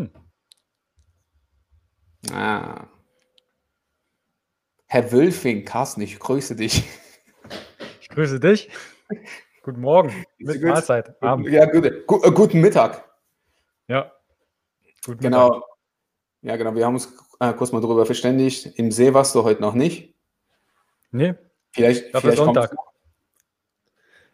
[0.00, 0.10] Hm.
[2.32, 2.86] Ah.
[4.86, 6.84] Herr Wölfing, Carsten, ich grüße dich.
[8.00, 8.68] Ich grüße dich.
[9.62, 10.24] Guten Morgen.
[10.38, 11.22] Mit Mahlzeit.
[11.22, 11.48] Abend.
[11.48, 13.08] Ja, gute, gu äh, guten Mittag.
[13.86, 14.12] Ja.
[15.04, 15.48] Guten genau.
[15.48, 15.62] Mittag.
[16.42, 16.74] Ja, genau.
[16.74, 18.66] Wir haben uns äh, kurz mal darüber verständigt.
[18.78, 20.16] Im See warst du heute noch nicht.
[21.12, 21.34] Nee.
[21.72, 22.74] Vielleicht, Dafür vielleicht Sonntag.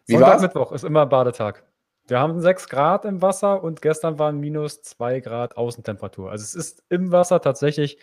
[0.07, 0.41] Wie Sonntag, war's?
[0.41, 1.63] Mittwoch ist immer Badetag.
[2.07, 6.31] Wir haben 6 Grad im Wasser und gestern waren minus 2 Grad Außentemperatur.
[6.31, 7.97] Also es ist im Wasser tatsächlich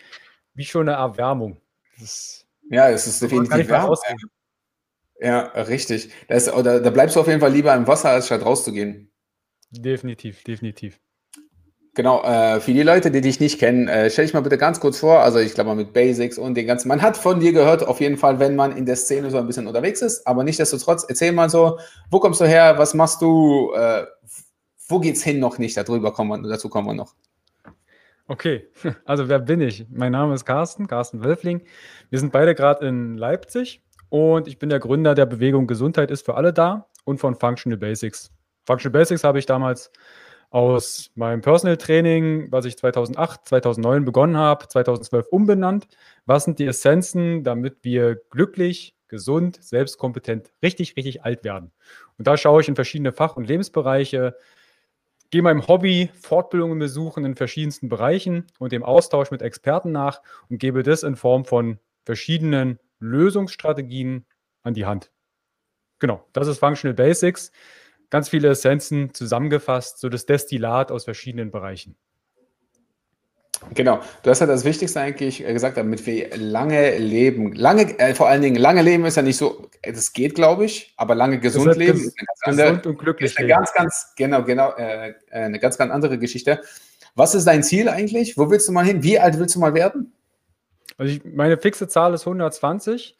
[0.53, 1.59] wie schon eine Erwärmung.
[2.69, 3.97] ja, es ist definitiv wärmer.
[5.19, 6.11] Ja, richtig.
[6.27, 9.11] Das, oder, da bleibst du auf jeden Fall lieber im Wasser, als statt rauszugehen.
[9.71, 10.99] Definitiv, definitiv.
[11.95, 14.81] Genau, äh, für die Leute, die dich nicht kennen, äh, stell dich mal bitte ganz
[14.81, 15.21] kurz vor.
[15.21, 16.89] Also ich glaube mit Basics und den ganzen.
[16.89, 19.47] Man hat von dir gehört, auf jeden Fall, wenn man in der Szene so ein
[19.47, 20.27] bisschen unterwegs ist.
[20.27, 21.79] Aber nichtsdestotrotz, erzähl mal so,
[22.11, 24.05] wo kommst du her, was machst du, äh,
[24.89, 25.77] wo geht's hin noch nicht?
[25.77, 27.15] Darüber kommen wir, dazu kommen wir noch.
[28.27, 28.67] Okay,
[29.05, 29.85] also wer bin ich?
[29.89, 31.61] Mein Name ist Carsten, Carsten Wölfling.
[32.09, 36.25] Wir sind beide gerade in Leipzig und ich bin der Gründer der Bewegung Gesundheit ist
[36.25, 38.31] für alle da und von Functional Basics.
[38.65, 39.91] Functional Basics habe ich damals
[40.55, 45.85] aus meinem Personal Training, was ich 2008, 2009 begonnen habe, 2012 umbenannt.
[46.25, 51.73] Was sind die Essenzen, damit wir glücklich, gesund, selbstkompetent, richtig, richtig alt werden?
[52.17, 54.37] Und da schaue ich in verschiedene Fach- und Lebensbereiche,
[55.29, 60.59] gehe meinem Hobby Fortbildungen besuchen in verschiedensten Bereichen und dem Austausch mit Experten nach und
[60.59, 64.25] gebe das in Form von verschiedenen Lösungsstrategien
[64.63, 65.11] an die Hand.
[65.99, 67.51] Genau, das ist Functional Basics
[68.09, 71.95] ganz viele Essenzen zusammengefasst, so das Destillat aus verschiedenen Bereichen.
[73.73, 77.53] Genau, du hast ja das Wichtigste eigentlich gesagt, damit wir lange leben.
[77.53, 80.93] Lange, äh, vor allen Dingen, lange leben ist ja nicht so, das geht, glaube ich,
[80.97, 83.73] aber lange gesund das leben ist eine ganz andere, gesund und glücklich ist eine ganz,
[83.73, 86.61] ganz, genau, genau, äh, äh, eine ganz, ganz andere Geschichte.
[87.15, 88.37] Was ist dein Ziel eigentlich?
[88.37, 89.01] Wo willst du mal hin?
[89.03, 90.13] Wie alt willst du mal werden?
[90.97, 93.17] Also ich, meine fixe Zahl ist 120.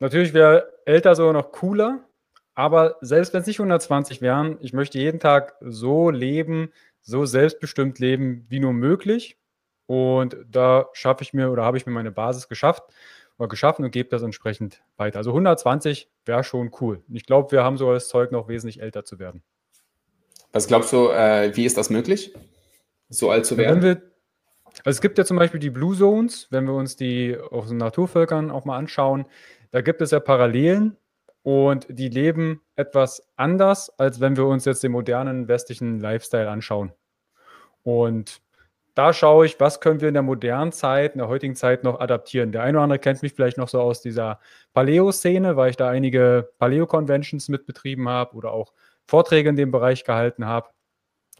[0.00, 2.04] Natürlich wäre älter sogar noch cooler,
[2.58, 8.00] aber selbst wenn es nicht 120 wären, ich möchte jeden Tag so leben, so selbstbestimmt
[8.00, 9.38] leben wie nur möglich.
[9.86, 12.82] Und da schaffe ich mir oder habe ich mir meine Basis geschafft
[13.38, 15.18] oder geschaffen und gebe das entsprechend weiter.
[15.18, 17.00] Also 120 wäre schon cool.
[17.12, 19.44] Ich glaube, wir haben sogar das Zeug, noch wesentlich älter zu werden.
[20.52, 22.34] Was glaubst du, äh, wie ist das möglich,
[23.08, 23.84] so alt zu werden?
[23.84, 24.02] Wir,
[24.84, 27.76] also es gibt ja zum Beispiel die Blue Zones, wenn wir uns die aus den
[27.76, 29.26] Naturvölkern auch mal anschauen.
[29.70, 30.96] Da gibt es ja Parallelen
[31.42, 36.92] und die leben etwas anders, als wenn wir uns jetzt den modernen westlichen Lifestyle anschauen.
[37.82, 38.40] Und
[38.94, 42.00] da schaue ich, was können wir in der modernen Zeit, in der heutigen Zeit noch
[42.00, 42.50] adaptieren.
[42.50, 44.40] Der eine oder andere kennt mich vielleicht noch so aus dieser
[44.74, 48.72] Paleo-Szene, weil ich da einige Paleo-Conventions mitbetrieben habe oder auch
[49.06, 50.70] Vorträge in dem Bereich gehalten habe.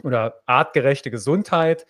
[0.04, 1.84] Oder artgerechte Gesundheit.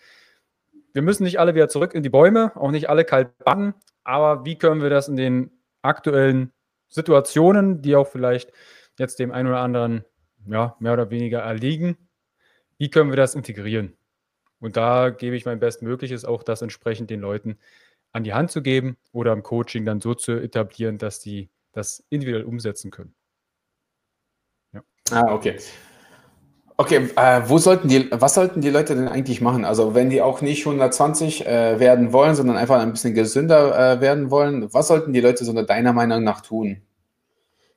[0.94, 4.46] Wir müssen nicht alle wieder zurück in die Bäume, auch nicht alle kalt backen, aber
[4.46, 5.50] wie können wir das in den
[5.82, 6.50] aktuellen
[6.88, 8.52] Situationen, die auch vielleicht
[8.98, 10.04] jetzt dem einen oder anderen
[10.46, 11.96] ja, mehr oder weniger erliegen.
[12.78, 13.96] Wie können wir das integrieren?
[14.60, 17.58] Und da gebe ich mein Bestmögliches, auch das entsprechend den Leuten
[18.12, 22.04] an die Hand zu geben oder im Coaching dann so zu etablieren, dass die das
[22.08, 23.14] individuell umsetzen können.
[24.72, 24.82] Ja.
[25.10, 25.58] Ah, okay.
[26.80, 29.64] Okay, äh, wo sollten die, was sollten die Leute denn eigentlich machen?
[29.64, 34.00] Also wenn die auch nicht 120 äh, werden wollen, sondern einfach ein bisschen gesünder äh,
[34.00, 36.80] werden wollen, was sollten die Leute so deiner Meinung nach tun?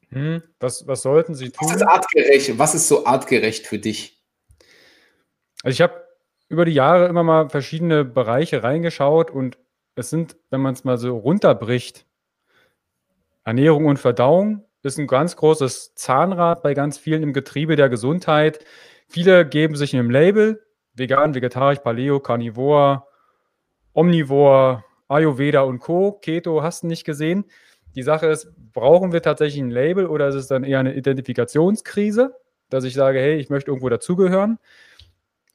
[0.09, 1.67] Hm, was, was sollten sie tun?
[1.67, 2.59] Was ist artgerecht?
[2.59, 4.22] Was ist so artgerecht für dich?
[5.63, 6.06] Also ich habe
[6.47, 9.57] über die Jahre immer mal verschiedene Bereiche reingeschaut und
[9.95, 12.06] es sind, wenn man es mal so runterbricht,
[13.45, 18.63] Ernährung und Verdauung ist ein ganz großes Zahnrad bei ganz vielen im Getriebe der Gesundheit.
[19.11, 20.63] Viele geben sich einem Label,
[20.94, 23.03] vegan, vegetarisch, Paleo, Carnivore,
[23.91, 26.13] Omnivore, Ayurveda und Co.
[26.13, 27.44] Keto hast du nicht gesehen.
[27.94, 32.38] Die Sache ist, brauchen wir tatsächlich ein Label oder ist es dann eher eine Identifikationskrise,
[32.69, 34.59] dass ich sage, hey, ich möchte irgendwo dazugehören?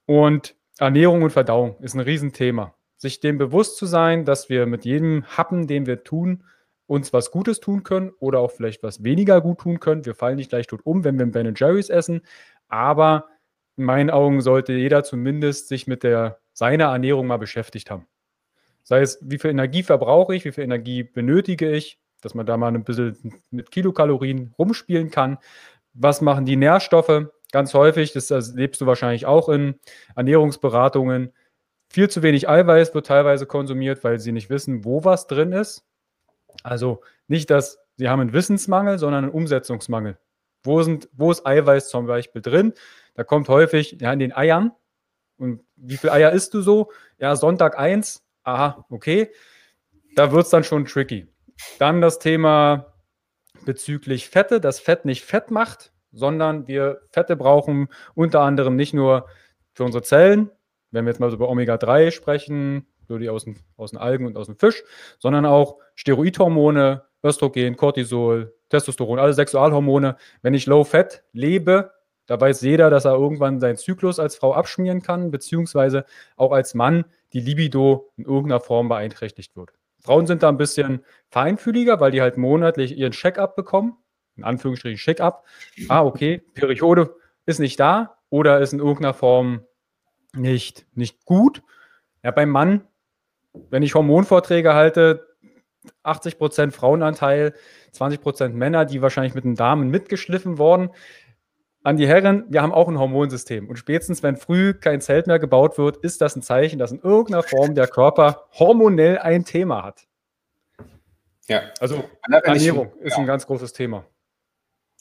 [0.05, 2.75] Und Ernährung und Verdauung ist ein Riesenthema.
[2.99, 6.45] Sich dem bewusst zu sein, dass wir mit jedem Happen, den wir tun,
[6.87, 10.05] uns was Gutes tun können oder auch vielleicht was weniger gut tun können.
[10.05, 12.21] Wir fallen nicht gleich tot um, wenn wir ein Ben Jerry's essen,
[12.69, 13.25] aber
[13.77, 18.07] in meinen Augen sollte jeder zumindest sich mit der, seiner Ernährung mal beschäftigt haben.
[18.83, 22.57] Sei es, wie viel Energie verbrauche ich, wie viel Energie benötige ich, dass man da
[22.57, 25.39] mal ein bisschen mit Kilokalorien rumspielen kann.
[25.93, 27.27] Was machen die Nährstoffe?
[27.53, 29.79] Ganz häufig, das erlebst du wahrscheinlich auch in
[30.15, 31.33] Ernährungsberatungen,
[31.89, 35.85] viel zu wenig Eiweiß wird teilweise konsumiert, weil sie nicht wissen, wo was drin ist.
[36.63, 40.19] Also nicht, dass sie haben einen Wissensmangel, sondern einen Umsetzungsmangel.
[40.63, 42.75] Wo, sind, wo ist Eiweiß zum Beispiel drin?
[43.15, 44.73] Da kommt häufig ja, in den Eiern
[45.39, 46.91] und wie viele Eier isst du so?
[47.19, 48.25] Ja, Sonntag eins.
[48.43, 49.31] Aha, okay.
[50.15, 51.29] Da wird es dann schon tricky.
[51.79, 52.95] Dann das Thema
[53.65, 59.27] bezüglich Fette, dass Fett nicht Fett macht, sondern wir Fette brauchen unter anderem nicht nur
[59.75, 60.51] für unsere Zellen,
[60.91, 64.27] wenn wir jetzt mal so über Omega-3 sprechen, so die aus den, aus den Algen
[64.27, 64.83] und aus dem Fisch,
[65.19, 70.17] sondern auch Steroidhormone, Östrogen, Cortisol, Testosteron, alle Sexualhormone.
[70.43, 71.93] Wenn ich low-fat lebe,
[72.27, 76.05] da weiß jeder, dass er irgendwann seinen Zyklus als Frau abschmieren kann, beziehungsweise
[76.37, 79.73] auch als Mann die Libido in irgendeiner Form beeinträchtigt wird.
[80.01, 83.97] Frauen sind da ein bisschen feinfühliger, weil die halt monatlich ihren Check-up bekommen.
[84.37, 85.45] In Anführungsstrichen Check-up.
[85.89, 87.15] Ah, okay, Periode
[87.47, 89.65] ist nicht da oder ist in irgendeiner Form
[90.35, 91.63] nicht, nicht gut.
[92.23, 92.87] Ja, beim Mann,
[93.71, 95.26] wenn ich Hormonvorträge halte,
[96.05, 97.55] 80% Frauenanteil,
[97.95, 100.91] 20% Männer, die wahrscheinlich mit den Damen mitgeschliffen worden
[101.87, 103.69] an die Herren, wir haben auch ein Hormonsystem.
[103.69, 106.99] Und spätestens, wenn früh kein Zelt mehr gebaut wird, ist das ein Zeichen, dass in
[106.99, 110.05] irgendeiner Form der Körper hormonell ein Thema hat.
[111.47, 111.63] Ja.
[111.79, 112.03] Also
[112.45, 113.19] Ernährung nicht, ist ja.
[113.19, 114.05] ein ganz großes Thema.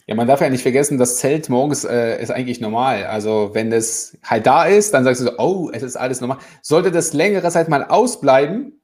[0.06, 3.06] Ja, man darf ja nicht vergessen, das Zelt morgens äh, ist eigentlich normal.
[3.06, 6.38] Also wenn das halt da ist, dann sagst du so, oh, es ist alles normal.
[6.62, 8.80] Sollte das längere Zeit mal ausbleiben,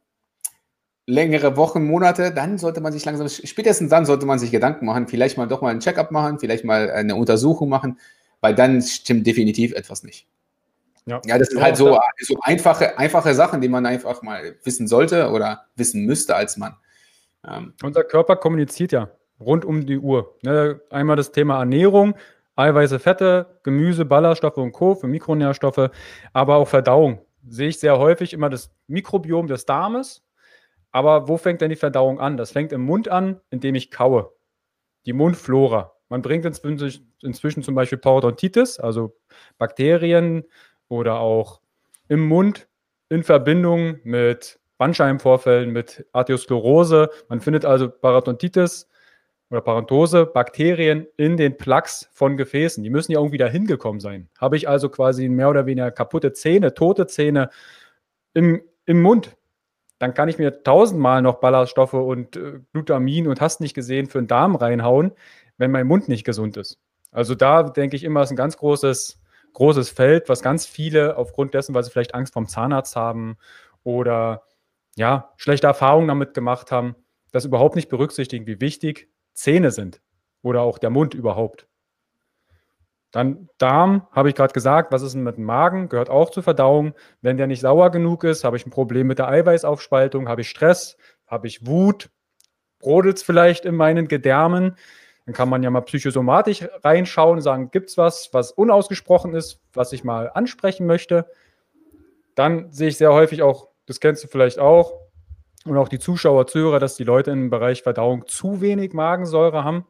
[1.05, 5.07] längere Wochen, Monate, dann sollte man sich langsam, spätestens dann sollte man sich Gedanken machen,
[5.07, 7.99] vielleicht mal doch mal einen Checkup machen, vielleicht mal eine Untersuchung machen,
[8.39, 10.27] weil dann stimmt definitiv etwas nicht.
[11.05, 14.87] Ja, ja das sind halt so, so einfache, einfache Sachen, die man einfach mal wissen
[14.87, 16.75] sollte oder wissen müsste als Mann.
[17.47, 17.73] Ähm.
[17.81, 19.09] Unser Körper kommuniziert ja
[19.39, 20.35] rund um die Uhr.
[20.43, 22.15] Ne, einmal das Thema Ernährung,
[22.55, 24.95] Eiweiße, Fette, Gemüse, Ballaststoffe und Co.
[24.95, 25.89] für Mikronährstoffe,
[26.33, 27.21] aber auch Verdauung.
[27.47, 30.21] Sehe ich sehr häufig immer das Mikrobiom des Darmes,
[30.91, 32.37] aber wo fängt denn die Verdauung an?
[32.37, 34.33] Das fängt im Mund an, indem ich kaue.
[35.05, 35.93] Die Mundflora.
[36.09, 39.17] Man bringt inzwischen, zum Beispiel Parodontitis, also
[39.57, 40.43] Bakterien
[40.89, 41.61] oder auch
[42.09, 42.67] im Mund
[43.09, 47.09] in Verbindung mit Bandscheibenvorfällen, mit Arteriosklerose.
[47.29, 48.89] Man findet also Parodontitis
[49.49, 52.83] oder Parodontose, Bakterien in den Plaques von Gefäßen.
[52.83, 54.29] Die müssen ja irgendwie da hingekommen sein.
[54.39, 57.49] Habe ich also quasi mehr oder weniger kaputte Zähne, tote Zähne
[58.33, 59.37] im, im Mund,
[60.01, 64.19] dann kann ich mir tausendmal noch Ballaststoffe und äh, Glutamin und hast nicht gesehen für
[64.19, 65.11] den Darm reinhauen,
[65.57, 66.79] wenn mein Mund nicht gesund ist.
[67.11, 69.21] Also da denke ich immer, ist ein ganz großes,
[69.53, 73.37] großes Feld, was ganz viele aufgrund dessen, weil sie vielleicht Angst vom Zahnarzt haben
[73.83, 74.41] oder
[74.95, 76.95] ja, schlechte Erfahrungen damit gemacht haben,
[77.31, 80.01] das überhaupt nicht berücksichtigen, wie wichtig Zähne sind
[80.41, 81.67] oder auch der Mund überhaupt.
[83.11, 85.89] Dann Darm, habe ich gerade gesagt, was ist denn mit dem Magen?
[85.89, 86.93] Gehört auch zur Verdauung.
[87.21, 90.49] Wenn der nicht sauer genug ist, habe ich ein Problem mit der Eiweißaufspaltung, habe ich
[90.49, 90.97] Stress,
[91.27, 92.09] habe ich Wut,
[92.79, 94.77] brodelt es vielleicht in meinen Gedärmen.
[95.25, 99.91] Dann kann man ja mal psychosomatisch reinschauen sagen, gibt es was, was unausgesprochen ist, was
[99.91, 101.29] ich mal ansprechen möchte.
[102.35, 104.93] Dann sehe ich sehr häufig auch, das kennst du vielleicht auch,
[105.65, 109.85] und auch die Zuschauer, Zuhörer, dass die Leute im Bereich Verdauung zu wenig Magensäure haben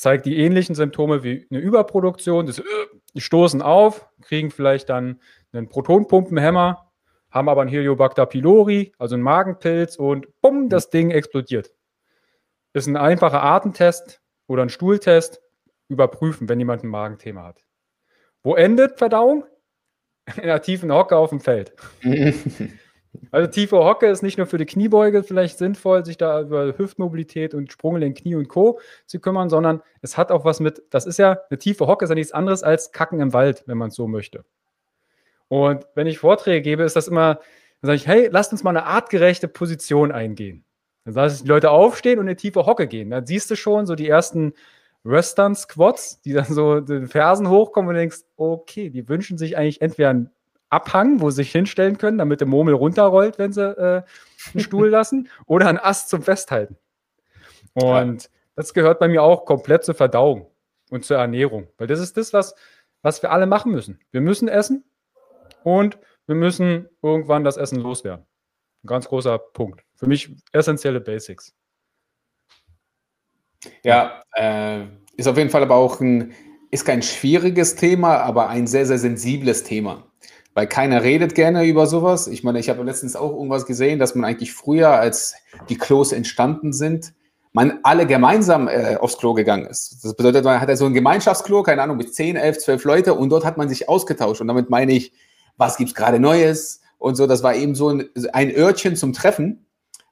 [0.00, 2.46] zeigt die ähnlichen Symptome wie eine Überproduktion.
[2.46, 2.62] Das, äh,
[3.14, 5.20] die stoßen auf, kriegen vielleicht dann
[5.52, 6.90] einen Protonpumpenhemmer,
[7.30, 11.72] haben aber einen Heliobacter pylori, also einen Magenpilz und bumm, das Ding explodiert.
[12.72, 15.42] Ist ein einfacher Atemtest oder ein Stuhltest.
[15.88, 17.64] Überprüfen, wenn jemand ein Magenthema hat.
[18.44, 19.44] Wo endet Verdauung?
[20.36, 21.74] In einer tiefen Hocke auf dem Feld.
[23.32, 27.54] Also tiefe Hocke ist nicht nur für die Kniebeuge vielleicht sinnvoll, sich da über Hüftmobilität
[27.54, 28.80] und Sprung in den Knie und Co.
[29.06, 32.08] zu kümmern, sondern es hat auch was mit, das ist ja, eine tiefe Hocke ist
[32.08, 34.44] ja nichts anderes als Kacken im Wald, wenn man es so möchte.
[35.48, 37.40] Und wenn ich Vorträge gebe, ist das immer,
[37.80, 40.64] dann sage ich, hey, lasst uns mal eine artgerechte Position eingehen.
[41.04, 43.10] Dann sage ich, die Leute aufstehen und in eine tiefe Hocke gehen.
[43.10, 44.52] Dann siehst du schon so die ersten
[45.02, 49.80] Western Squats, die dann so den Fersen hochkommen und denkst, okay, die wünschen sich eigentlich
[49.80, 50.30] entweder ein
[50.70, 54.02] Abhang, wo sie sich hinstellen können, damit der Murmel runterrollt, wenn sie äh,
[54.54, 56.78] einen Stuhl lassen, oder ein Ast zum Festhalten.
[57.74, 58.28] Und ja.
[58.54, 60.46] das gehört bei mir auch komplett zur Verdauung
[60.90, 62.54] und zur Ernährung, weil das ist das, was,
[63.02, 64.00] was wir alle machen müssen.
[64.12, 64.84] Wir müssen essen
[65.64, 68.24] und wir müssen irgendwann das Essen loswerden.
[68.84, 69.84] Ein ganz großer Punkt.
[69.96, 71.54] Für mich essentielle Basics.
[73.82, 74.86] Ja, äh,
[75.16, 76.32] ist auf jeden Fall aber auch ein,
[76.70, 80.09] ist kein schwieriges Thema, aber ein sehr, sehr sensibles Thema
[80.54, 82.26] weil keiner redet gerne über sowas.
[82.26, 85.34] Ich meine, ich habe letztens auch irgendwas gesehen, dass man eigentlich früher, als
[85.68, 87.12] die Klos entstanden sind,
[87.52, 90.04] man alle gemeinsam äh, aufs Klo gegangen ist.
[90.04, 93.28] Das bedeutet, man hat so ein Gemeinschaftsklo, keine Ahnung, mit 10, 11, 12 Leute und
[93.30, 94.40] dort hat man sich ausgetauscht.
[94.40, 95.12] Und damit meine ich,
[95.56, 97.26] was gibt es gerade Neues und so.
[97.26, 99.66] Das war eben so ein, ein Örtchen zum Treffen,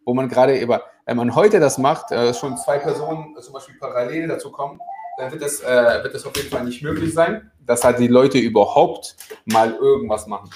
[0.04, 3.76] wo man gerade über, wenn man heute das macht, äh, schon zwei Personen zum Beispiel
[3.78, 4.80] parallel dazu kommen,
[5.18, 8.06] dann wird das, äh, wird das auf jeden Fall nicht möglich sein, dass halt die
[8.06, 10.48] Leute überhaupt mal irgendwas machen.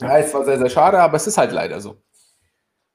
[0.00, 1.96] Ja, es war sehr, sehr schade, aber es ist halt leider so.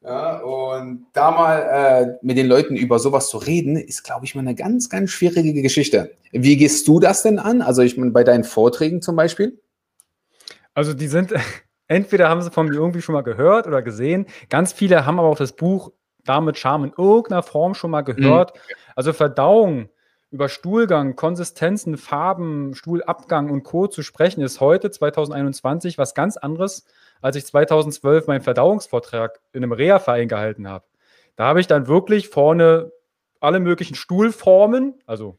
[0.02, 4.34] Ja, und da mal äh, mit den Leuten über sowas zu reden, ist, glaube ich,
[4.34, 6.16] mal eine ganz, ganz schwierige Geschichte.
[6.32, 7.62] Wie gehst du das denn an?
[7.62, 9.62] Also, ich meine, bei deinen Vorträgen zum Beispiel?
[10.74, 11.34] Also, die sind,
[11.88, 14.26] entweder haben sie von mir irgendwie schon mal gehört oder gesehen.
[14.50, 15.92] Ganz viele haben aber auch das Buch
[16.24, 18.56] damit Charme in irgendeiner Form schon mal gehört.
[18.56, 18.60] Mhm.
[18.96, 19.90] Also, Verdauung
[20.32, 23.88] über Stuhlgang, Konsistenzen, Farben, Stuhlabgang und Co.
[23.88, 26.86] zu sprechen, ist heute 2021 was ganz anderes
[27.22, 30.86] als ich 2012 meinen Verdauungsvortrag in einem Reha-Verein gehalten habe.
[31.36, 32.92] Da habe ich dann wirklich vorne
[33.40, 35.38] alle möglichen Stuhlformen, also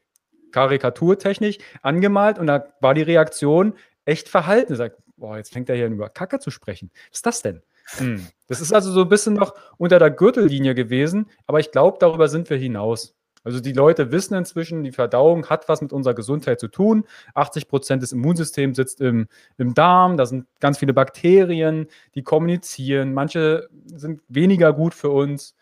[0.52, 4.74] karikaturtechnisch, angemalt und da war die Reaktion echt verhalten.
[4.74, 6.90] Sagt, boah, jetzt fängt er hier über Kacke zu sprechen.
[7.10, 7.62] Was ist das denn?
[7.98, 8.26] Hm.
[8.48, 12.28] Das ist also so ein bisschen noch unter der Gürtellinie gewesen, aber ich glaube, darüber
[12.28, 13.14] sind wir hinaus.
[13.42, 17.04] Also die Leute wissen inzwischen, die Verdauung hat was mit unserer Gesundheit zu tun.
[17.34, 23.14] 80 Prozent des Immunsystems sitzt im, im Darm, da sind ganz viele Bakterien, die kommunizieren.
[23.14, 25.54] Manche sind weniger gut für uns.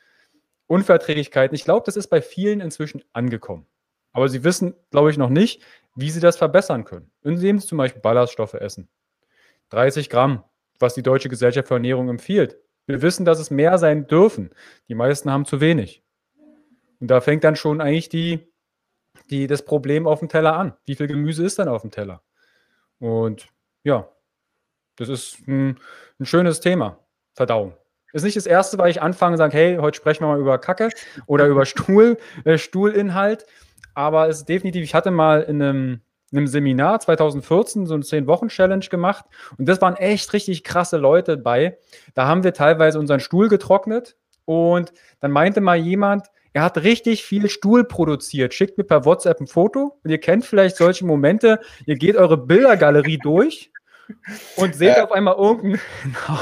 [0.67, 1.55] Unverträglichkeiten.
[1.55, 3.67] Ich glaube, das ist bei vielen inzwischen angekommen.
[4.13, 5.63] Aber sie wissen, glaube ich, noch nicht,
[5.95, 7.11] wie sie das verbessern können.
[7.23, 8.89] Indem sie zum Beispiel Ballaststoffe essen.
[9.71, 10.45] 30 Gramm,
[10.79, 12.59] was die Deutsche Gesellschaft für Ernährung empfiehlt.
[12.87, 14.51] Wir wissen, dass es mehr sein dürfen.
[14.89, 16.03] Die meisten haben zu wenig.
[17.01, 18.53] Und da fängt dann schon eigentlich die,
[19.31, 20.75] die, das Problem auf dem Teller an.
[20.87, 22.23] Wie viel Gemüse ist dann auf dem Teller?
[22.99, 23.49] Und
[23.85, 24.09] ja,
[24.97, 25.79] das ist ein,
[26.19, 26.99] ein schönes Thema.
[27.35, 27.75] Verdauung.
[28.13, 30.59] Ist nicht das erste, weil ich anfange und sage, hey, heute sprechen wir mal über
[30.59, 30.89] Kacke
[31.27, 33.47] oder über Stuhl, äh, Stuhlinhalt.
[33.95, 36.01] Aber es ist definitiv, ich hatte mal in einem,
[36.31, 39.25] in einem Seminar 2014 so eine 10-Wochen-Challenge gemacht
[39.57, 41.79] und das waren echt richtig krasse Leute bei.
[42.15, 47.25] Da haben wir teilweise unseren Stuhl getrocknet und dann meinte mal jemand, er hat richtig
[47.25, 48.55] viel Stuhl produziert.
[48.55, 49.99] Schickt mir per WhatsApp ein Foto.
[50.03, 51.61] Und ihr kennt vielleicht solche Momente.
[51.87, 53.71] Ihr geht eure Bildergalerie durch
[54.57, 55.01] und seht äh.
[55.01, 55.81] auf einmal irgendeinen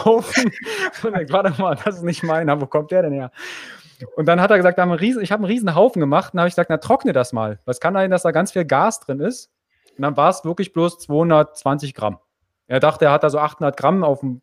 [0.05, 0.53] Haufen.
[1.03, 2.61] Und warte mal, das ist nicht meiner.
[2.61, 3.31] Wo kommt der denn her?
[4.15, 6.33] Und dann hat er gesagt, ich habe einen riesen Haufen gemacht.
[6.33, 7.59] Und dann habe ich gesagt, na trockne das mal.
[7.65, 9.51] Was kann sein, dass da ganz viel Gas drin ist?
[9.97, 12.19] Und dann war es wirklich bloß 220 Gramm.
[12.69, 14.43] Er dachte, er hat da so 800 Gramm auf dem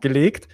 [0.00, 0.48] gelegt.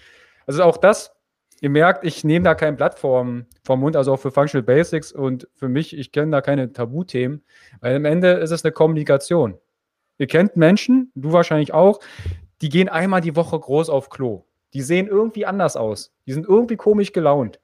[0.46, 1.15] Also auch das
[1.60, 5.12] ihr merkt, ich nehme da kein Blatt vom, vom Mund, also auch für Functional Basics
[5.12, 7.42] und für mich, ich kenne da keine Tabuthemen,
[7.80, 9.58] weil am Ende ist es eine Kommunikation.
[10.18, 12.00] Ihr kennt Menschen, du wahrscheinlich auch,
[12.62, 14.44] die gehen einmal die Woche groß auf Klo.
[14.72, 16.12] Die sehen irgendwie anders aus.
[16.26, 17.60] Die sind irgendwie komisch gelaunt.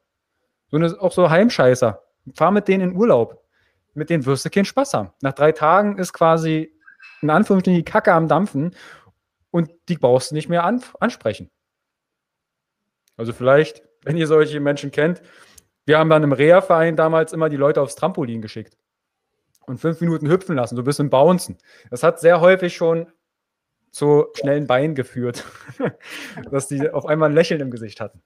[0.69, 2.03] So eine, auch so Heimscheißer.
[2.35, 3.43] Fahr mit denen in Urlaub.
[3.95, 5.11] Mit denen wirst du keinen Spaß haben.
[5.21, 6.73] Nach drei Tagen ist quasi
[7.21, 8.75] in Anführungsstrichen die Kacke am Dampfen
[9.51, 11.51] und die brauchst du nicht mehr an, ansprechen.
[13.23, 15.23] Also vielleicht, wenn ihr solche Menschen kennt,
[15.87, 18.77] wir haben dann im Reha-Verein damals immer die Leute aufs Trampolin geschickt
[19.65, 21.57] und fünf Minuten hüpfen lassen, so ein bisschen bouncen.
[21.89, 23.07] Das hat sehr häufig schon
[23.93, 25.45] zu schnellen Beinen geführt,
[26.51, 28.21] dass die auf einmal ein Lächeln im Gesicht hatten.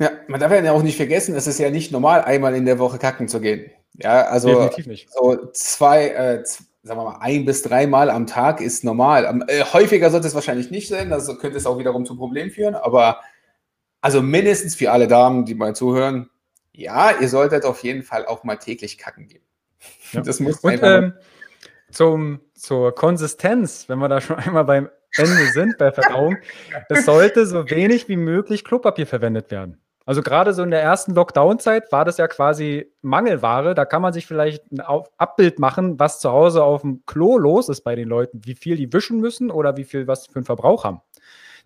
[0.00, 2.80] Ja, man darf ja auch nicht vergessen, es ist ja nicht normal, einmal in der
[2.80, 3.70] Woche kacken zu gehen.
[3.98, 5.12] Ja, also Definitiv nicht.
[5.12, 6.66] so zwei, äh, sagen
[6.98, 9.44] wir mal, ein bis dreimal am Tag ist normal.
[9.46, 12.74] Äh, häufiger sollte es wahrscheinlich nicht sein, das könnte es auch wiederum zu Problemen führen,
[12.74, 13.20] aber
[14.00, 16.30] also mindestens für alle Damen, die mal zuhören,
[16.72, 19.42] ja, ihr solltet auf jeden Fall auch mal täglich kacken gehen.
[20.12, 20.20] Ja.
[20.20, 21.12] Das muss Und ähm,
[21.90, 26.36] zum, zur Konsistenz, wenn wir da schon einmal beim Ende sind, bei Verdauung,
[26.88, 29.80] es sollte so wenig wie möglich Klopapier verwendet werden.
[30.04, 33.74] Also gerade so in der ersten Lockdown-Zeit war das ja quasi Mangelware.
[33.74, 37.68] Da kann man sich vielleicht ein Abbild machen, was zu Hause auf dem Klo los
[37.68, 40.46] ist bei den Leuten, wie viel die wischen müssen oder wie viel was für einen
[40.46, 41.02] Verbrauch haben.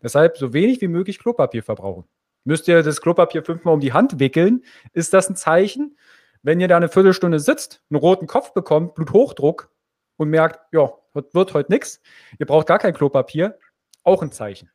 [0.03, 2.05] Deshalb so wenig wie möglich Klopapier verbrauchen.
[2.45, 5.97] Müsst ihr das Klopapier fünfmal um die Hand wickeln, ist das ein Zeichen.
[6.43, 9.71] Wenn ihr da eine Viertelstunde sitzt, einen roten Kopf bekommt, Bluthochdruck
[10.17, 12.01] und merkt, ja, wird heute nichts,
[12.39, 13.59] ihr braucht gar kein Klopapier,
[14.03, 14.71] auch ein Zeichen.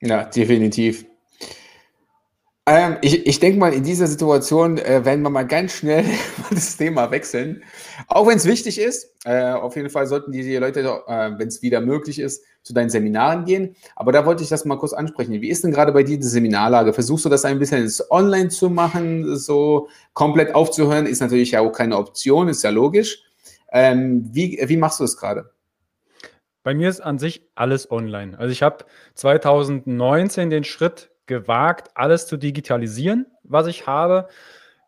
[0.00, 1.06] Ja, definitiv.
[2.72, 6.04] Ähm, ich ich denke mal, in dieser Situation äh, werden wir mal ganz schnell
[6.50, 7.64] das Thema wechseln.
[8.06, 11.48] Auch wenn es wichtig ist, äh, auf jeden Fall sollten die, die Leute, äh, wenn
[11.48, 13.74] es wieder möglich ist, zu deinen Seminaren gehen.
[13.96, 15.32] Aber da wollte ich das mal kurz ansprechen.
[15.40, 16.92] Wie ist denn gerade bei dir die Seminarlage?
[16.92, 21.06] Versuchst du das ein bisschen online zu machen, so komplett aufzuhören?
[21.06, 23.24] Ist natürlich ja auch keine Option, ist ja logisch.
[23.72, 25.50] Ähm, wie, wie machst du das gerade?
[26.62, 28.38] Bei mir ist an sich alles online.
[28.38, 28.84] Also ich habe
[29.16, 34.28] 2019 den Schritt gewagt, alles zu digitalisieren, was ich habe.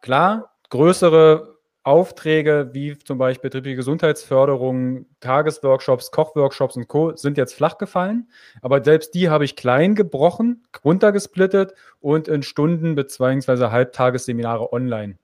[0.02, 7.16] Klar, größere Aufträge wie zum Beispiel betriebliche Gesundheitsförderung, Tagesworkshops, Kochworkshops und Co.
[7.16, 8.28] sind jetzt flach gefallen.
[8.60, 13.70] Aber selbst die habe ich klein gebrochen, runtergesplittet und in Stunden- bzw.
[13.70, 15.18] Halbtagesseminare online,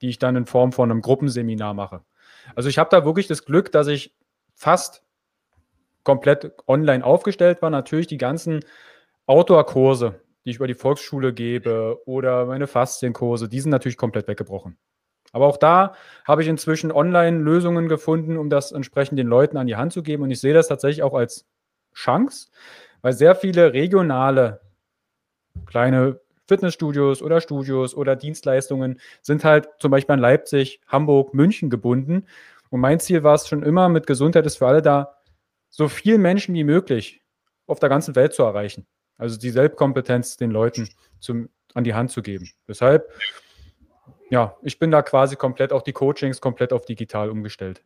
[0.00, 2.02] die ich dann in Form von einem Gruppenseminar mache.
[2.54, 4.16] Also ich habe da wirklich das Glück, dass ich
[4.54, 5.04] fast
[6.02, 8.60] komplett online aufgestellt war, natürlich die ganzen
[9.26, 14.78] Outdoor-Kurse, die ich über die Volksschule gebe oder meine Faszienkurse, die sind natürlich komplett weggebrochen.
[15.32, 15.94] Aber auch da
[16.24, 20.24] habe ich inzwischen Online-Lösungen gefunden, um das entsprechend den Leuten an die Hand zu geben.
[20.24, 21.46] Und ich sehe das tatsächlich auch als
[21.94, 22.48] Chance,
[23.02, 24.60] weil sehr viele regionale
[25.66, 32.26] kleine Fitnessstudios oder Studios oder Dienstleistungen sind halt zum Beispiel an Leipzig, Hamburg, München gebunden.
[32.70, 35.16] Und mein Ziel war es schon immer, mit Gesundheit ist für alle da,
[35.68, 37.22] so viel Menschen wie möglich
[37.66, 38.86] auf der ganzen Welt zu erreichen.
[39.20, 40.88] Also die Selbstkompetenz den Leuten
[41.20, 42.50] zum, an die Hand zu geben.
[42.66, 43.08] Deshalb,
[44.30, 47.82] ja, ich bin da quasi komplett auch die Coachings komplett auf digital umgestellt.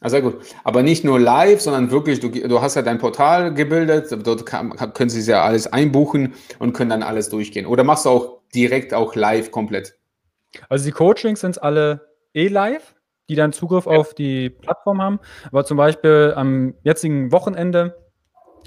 [0.00, 0.40] Ah, sehr gut.
[0.64, 4.70] Aber nicht nur live, sondern wirklich, du, du hast ja dein Portal gebildet, dort kann,
[4.94, 7.66] können Sie ja alles einbuchen und können dann alles durchgehen.
[7.66, 9.98] Oder machst du auch direkt auch live komplett?
[10.68, 12.94] Also die Coachings sind alle eh live,
[13.28, 13.92] die dann Zugriff ja.
[13.92, 15.20] auf die Plattform haben.
[15.48, 17.96] Aber zum Beispiel am jetzigen Wochenende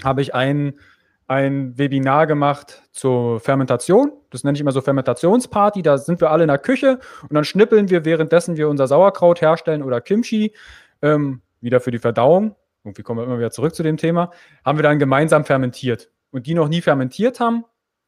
[0.04, 0.78] habe ich ein,
[1.26, 4.12] ein Webinar gemacht zur Fermentation.
[4.30, 5.82] Das nenne ich immer so Fermentationsparty.
[5.82, 9.40] Da sind wir alle in der Küche und dann schnippeln wir, währenddessen wir unser Sauerkraut
[9.40, 10.54] herstellen oder Kimchi
[11.02, 12.54] ähm, wieder für die Verdauung,
[12.84, 14.30] irgendwie kommen wir immer wieder zurück zu dem Thema,
[14.64, 16.10] haben wir dann gemeinsam fermentiert.
[16.30, 17.64] Und die noch nie fermentiert haben,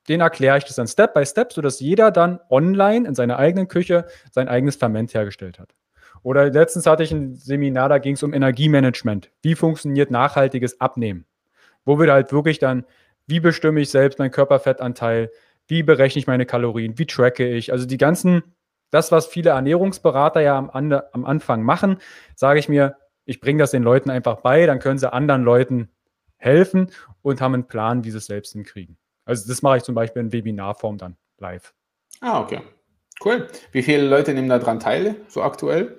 [0.09, 3.69] den erkläre ich das dann Step by Step, sodass jeder dann online in seiner eigenen
[3.69, 5.75] Küche sein eigenes Ferment hergestellt hat.
[6.23, 9.31] Oder letztens hatte ich ein Seminar, da ging es um Energiemanagement.
[9.43, 11.27] Wie funktioniert nachhaltiges Abnehmen?
[11.85, 12.85] Wo wir halt wirklich dann,
[13.29, 15.31] wie bestimme ich selbst meinen Körperfettanteil?
[15.67, 16.99] Wie berechne ich meine Kalorien?
[16.99, 17.73] Wie tracke ich?
[17.73, 18.43] Also die ganzen
[18.91, 21.99] das, was viele Ernährungsberater ja am, am Anfang machen,
[22.35, 25.91] sage ich mir, ich bringe das den Leuten einfach bei, dann können sie anderen Leuten
[26.37, 26.91] helfen
[27.23, 28.97] und haben einen Plan, wie sie es selbst hinkriegen.
[29.25, 31.75] Also das mache ich zum Beispiel in Webinarform dann live.
[32.21, 32.61] Ah, okay.
[33.23, 33.49] Cool.
[33.73, 35.99] Wie viele Leute nehmen daran teil, so aktuell?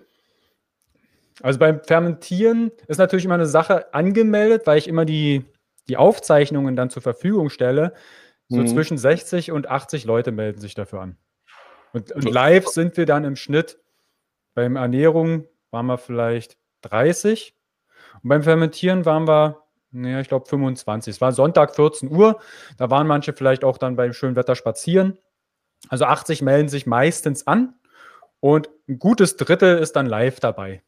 [1.41, 5.45] Also beim Fermentieren ist natürlich immer eine Sache angemeldet, weil ich immer die,
[5.89, 7.93] die Aufzeichnungen dann zur Verfügung stelle.
[8.47, 8.67] So mhm.
[8.67, 11.17] zwischen 60 und 80 Leute melden sich dafür an.
[11.93, 13.79] Und, und live sind wir dann im Schnitt,
[14.53, 17.55] beim Ernährung waren wir vielleicht 30
[18.23, 21.15] und beim Fermentieren waren wir, naja, ich glaube 25.
[21.15, 22.39] Es war Sonntag 14 Uhr,
[22.77, 25.17] da waren manche vielleicht auch dann beim schönen Wetter spazieren.
[25.87, 27.75] Also 80 melden sich meistens an
[28.39, 30.83] und ein gutes Drittel ist dann live dabei.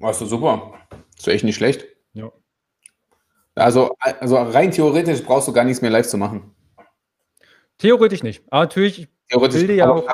[0.00, 0.74] Warst du super.
[1.16, 1.86] Ist echt nicht schlecht.
[2.12, 2.30] Ja.
[3.58, 6.54] Also, also rein theoretisch brauchst du gar nichts mehr live zu machen.
[7.78, 8.42] Theoretisch nicht.
[8.50, 10.08] Aber natürlich Theoretisch bilde ja auch.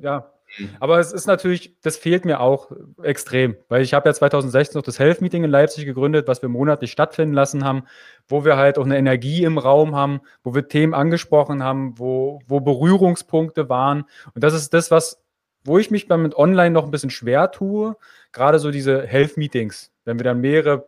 [0.00, 0.30] Ja.
[0.58, 0.70] Mhm.
[0.80, 2.70] Aber es ist natürlich, das fehlt mir auch
[3.02, 6.48] extrem, weil ich habe ja 2016 noch das Health Meeting in Leipzig gegründet, was wir
[6.48, 7.84] monatlich stattfinden lassen haben,
[8.28, 12.40] wo wir halt auch eine Energie im Raum haben, wo wir Themen angesprochen haben, wo,
[12.46, 14.04] wo Berührungspunkte waren.
[14.34, 15.22] Und das ist das, was,
[15.64, 17.96] wo ich mich mit online noch ein bisschen schwer tue,
[18.32, 20.86] gerade so diese Health Meetings, wenn wir dann mehrere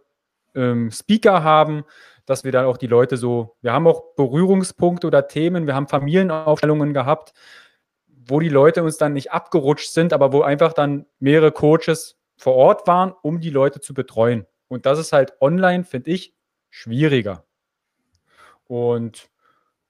[0.57, 1.85] ähm, Speaker haben,
[2.27, 5.87] dass wir dann auch die Leute so, wir haben auch Berührungspunkte oder Themen, wir haben
[5.87, 7.33] Familienaufstellungen gehabt,
[8.09, 12.55] wo die Leute uns dann nicht abgerutscht sind, aber wo einfach dann mehrere Coaches vor
[12.57, 14.47] Ort waren, um die Leute zu betreuen.
[14.69, 16.35] Und das ist halt online, finde ich,
[16.71, 17.45] schwieriger.
[18.66, 19.29] Und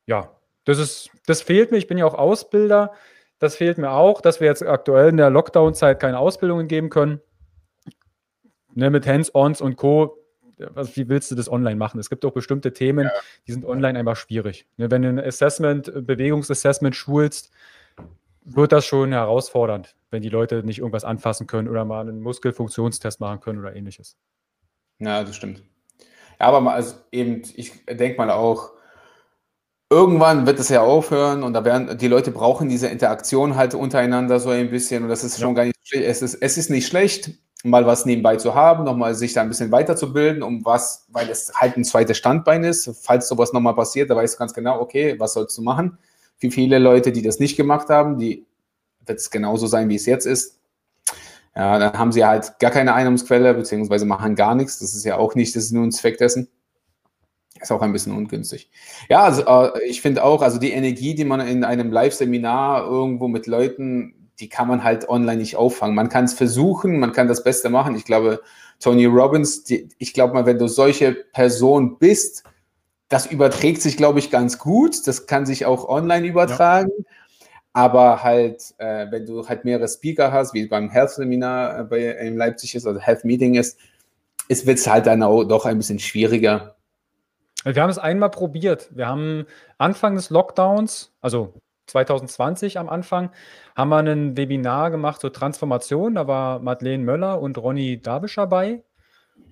[0.05, 0.31] ja,
[0.65, 1.79] das ist, das fehlt mir.
[1.79, 2.93] Ich bin ja auch Ausbilder.
[3.39, 7.21] Das fehlt mir auch, dass wir jetzt aktuell in der Lockdown-Zeit keine Ausbildungen geben können.
[8.75, 10.19] Ne, mit Hands-ons und Co
[10.59, 12.01] was, wie willst du das online machen?
[12.01, 13.13] Es gibt auch bestimmte Themen, ja.
[13.47, 14.67] die sind online einfach schwierig.
[14.77, 17.51] Ne, wenn du ein Assessment, Bewegungsassessment schulst,
[18.45, 23.21] wird das schon herausfordernd, wenn die Leute nicht irgendwas anfassen können oder mal einen Muskelfunktionstest
[23.21, 24.17] machen können oder ähnliches.
[24.99, 25.63] Ja, das stimmt.
[26.41, 28.71] Ja, aber also eben, ich denke mal auch,
[29.91, 34.41] irgendwann wird es ja aufhören und da werden die Leute brauchen diese Interaktion halt untereinander
[34.41, 35.55] so ein bisschen und das ist schon ja.
[35.55, 36.07] gar nicht schlecht.
[36.07, 37.31] Es ist, es ist nicht schlecht,
[37.67, 41.53] mal was nebenbei zu haben, nochmal sich da ein bisschen weiterzubilden, um was, weil es
[41.55, 42.91] halt ein zweites Standbein ist.
[43.03, 45.99] Falls sowas nochmal passiert, da weißt du ganz genau, okay, was sollst du machen?
[46.39, 48.47] Für viele Leute, die das nicht gemacht haben, die
[49.05, 50.59] wird es genauso sein, wie es jetzt ist.
[51.55, 54.79] Ja, dann haben sie halt gar keine Einnahmensquelle, beziehungsweise machen gar nichts.
[54.79, 56.49] Das ist ja auch nicht, das ist nur ein Zweck dessen.
[57.61, 58.71] Ist auch ein bisschen ungünstig.
[59.09, 63.29] Ja, also äh, ich finde auch, also die Energie, die man in einem Live-Seminar irgendwo
[63.29, 65.95] mit Leuten die kann man halt online nicht auffangen.
[65.95, 67.97] Man kann es versuchen, man kann das Beste machen.
[67.97, 68.43] Ich glaube,
[68.81, 72.45] Tony Robbins, die, ich glaube mal, wenn du solche Person bist,
[73.09, 75.07] das überträgt sich, glaube ich, ganz gut.
[75.07, 76.91] Das kann sich auch online übertragen.
[76.99, 77.05] Ja.
[77.73, 82.37] Aber halt, äh, wenn du halt mehrere Speaker hast, wie beim Health-Seminar äh, bei, in
[82.37, 83.79] Leipzig ist, also Health-Meeting ist,
[84.49, 86.77] es wird halt dann auch doch ein bisschen schwieriger.
[87.65, 88.89] Wir haben es einmal probiert.
[88.95, 89.47] Wir haben
[89.79, 91.55] Anfang des Lockdowns, also
[91.87, 93.31] 2020 am Anfang,
[93.75, 96.15] haben wir ein Webinar gemacht zur Transformation.
[96.15, 98.83] Da war Madeleine Möller und Ronny Dabischer bei.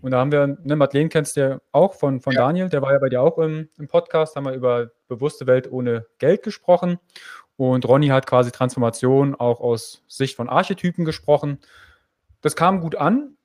[0.03, 2.47] Und da haben wir, ne, Madeleine kennst du ja auch von, von ja.
[2.47, 5.71] Daniel, der war ja bei dir auch im, im Podcast, haben wir über bewusste Welt
[5.71, 6.99] ohne Geld gesprochen.
[7.57, 11.59] Und Ronny hat quasi Transformation auch aus Sicht von Archetypen gesprochen.
[12.41, 13.37] Das kam gut an.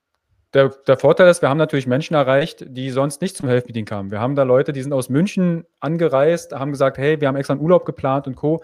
[0.53, 4.09] Der, der, Vorteil ist, wir haben natürlich Menschen erreicht, die sonst nicht zum Helfmeeting kamen.
[4.09, 7.53] Wir haben da Leute, die sind aus München angereist, haben gesagt, hey, wir haben extra
[7.53, 8.63] einen Urlaub geplant und Co.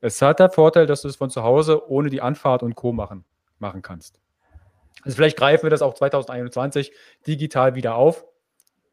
[0.00, 2.92] Es hat der Vorteil, dass du es von zu Hause ohne die Anfahrt und Co.
[2.92, 3.24] machen,
[3.58, 4.20] machen kannst.
[5.02, 6.92] Also vielleicht greifen wir das auch 2021
[7.26, 8.24] digital wieder auf.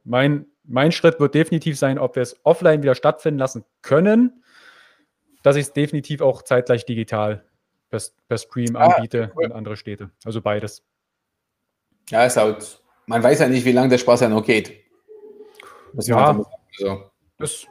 [0.04, 4.44] Mein, mein Schritt wird definitiv sein, ob wir es offline wieder stattfinden lassen können,
[5.44, 7.46] dass ich es definitiv auch zeitgleich digital
[7.90, 9.46] per, per Stream ah, anbiete cool.
[9.46, 10.10] in andere Städte.
[10.24, 10.84] Also beides.
[12.10, 14.74] Ja, ist halt, man weiß ja nicht, wie lange der Spaß ja noch geht.
[15.94, 16.40] Das ja,
[16.80, 17.10] also.
[17.38, 17.66] das,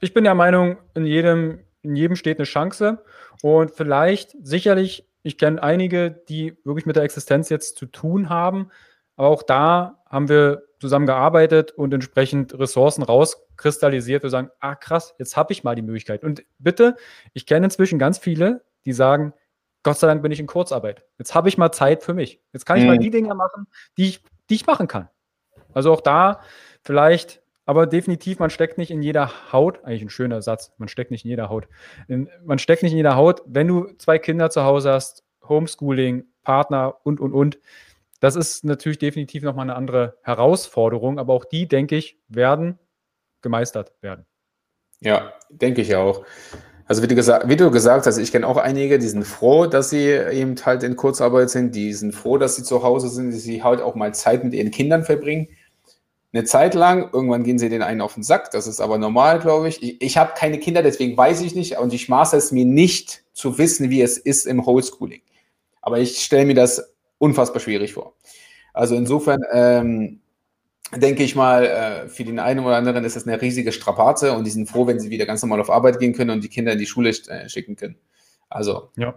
[0.00, 3.04] ich bin der Meinung, in jedem, in jedem steht eine Chance
[3.42, 8.70] und vielleicht sicherlich ich kenne einige, die wirklich mit der Existenz jetzt zu tun haben.
[9.16, 14.22] Aber auch da haben wir zusammen gearbeitet und entsprechend Ressourcen rauskristallisiert.
[14.22, 16.22] Wir sagen, ah krass, jetzt habe ich mal die Möglichkeit.
[16.22, 16.94] Und bitte,
[17.32, 19.32] ich kenne inzwischen ganz viele, die sagen,
[19.86, 21.04] Gott sei Dank bin ich in Kurzarbeit.
[21.16, 22.40] Jetzt habe ich mal Zeit für mich.
[22.52, 22.88] Jetzt kann ich mhm.
[22.88, 25.08] mal die Dinge machen, die ich, die ich machen kann.
[25.74, 26.40] Also auch da
[26.82, 31.12] vielleicht aber definitiv, man steckt nicht in jeder Haut, eigentlich ein schöner Satz, man steckt
[31.12, 31.68] nicht in jeder Haut.
[32.08, 36.24] In, man steckt nicht in jeder Haut, wenn du zwei Kinder zu Hause hast, Homeschooling,
[36.42, 37.60] Partner und, und, und.
[38.18, 42.80] Das ist natürlich definitiv nochmal eine andere Herausforderung, aber auch die, denke ich, werden
[43.40, 44.26] gemeistert werden.
[44.98, 46.24] Ja, denke ich auch.
[46.88, 49.66] Also wie du, gesagt, wie du gesagt hast, ich kenne auch einige, die sind froh,
[49.66, 53.32] dass sie eben halt in Kurzarbeit sind, die sind froh, dass sie zu Hause sind,
[53.32, 55.48] die sie halt auch mal Zeit mit ihren Kindern verbringen
[56.36, 57.10] eine Zeit lang.
[57.12, 58.50] Irgendwann gehen sie den einen auf den Sack.
[58.50, 59.82] Das ist aber normal, glaube ich.
[59.82, 61.78] Ich, ich habe keine Kinder, deswegen weiß ich nicht.
[61.78, 65.22] Und ich maße es mir nicht zu wissen, wie es ist im Homeschooling.
[65.80, 68.14] Aber ich stelle mir das unfassbar schwierig vor.
[68.72, 70.20] Also insofern ähm,
[70.94, 74.44] denke ich mal, äh, für den einen oder anderen ist das eine riesige Strapaze und
[74.44, 76.72] die sind froh, wenn sie wieder ganz normal auf Arbeit gehen können und die Kinder
[76.72, 77.96] in die Schule äh, schicken können.
[78.48, 79.14] Also ja.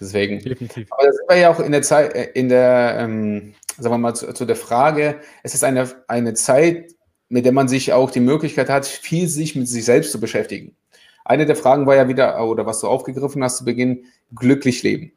[0.00, 0.40] deswegen.
[0.40, 0.88] Definitiv.
[0.90, 3.98] Aber das sind wir ja auch in der Zeit, äh, in der ähm, sagen wir
[3.98, 6.94] mal, zu, zu der Frage, es ist eine, eine Zeit,
[7.28, 10.76] mit der man sich auch die Möglichkeit hat, viel sich mit sich selbst zu beschäftigen.
[11.24, 15.12] Eine der Fragen war ja wieder, oder was du aufgegriffen hast zu Beginn, glücklich leben.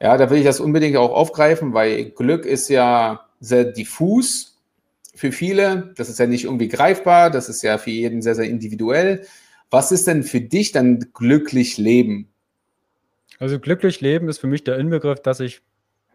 [0.00, 4.49] Ja, da will ich das unbedingt auch aufgreifen, weil Glück ist ja sehr diffus
[5.20, 5.92] für viele.
[5.96, 7.30] Das ist ja nicht irgendwie greifbar.
[7.30, 9.26] Das ist ja für jeden sehr, sehr individuell.
[9.68, 12.32] Was ist denn für dich dann glücklich leben?
[13.38, 15.60] Also glücklich leben ist für mich der Inbegriff, dass ich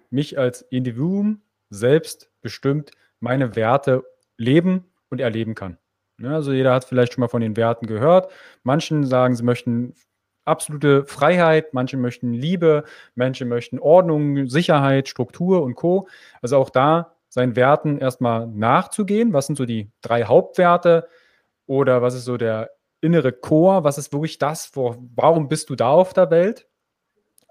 [0.09, 4.03] mich als Individuum selbstbestimmt meine Werte
[4.37, 5.77] leben und erleben kann.
[6.17, 8.31] Ne, also jeder hat vielleicht schon mal von den Werten gehört.
[8.63, 9.93] Manchen sagen, sie möchten
[10.45, 16.07] absolute Freiheit, manche möchten Liebe, manche möchten Ordnung, Sicherheit, Struktur und Co.
[16.41, 19.33] Also auch da seinen Werten erstmal nachzugehen.
[19.33, 21.07] Was sind so die drei Hauptwerte
[21.67, 22.71] oder was ist so der
[23.01, 23.83] innere Chor?
[23.83, 26.67] Was ist wirklich das, wo, warum bist du da auf der Welt?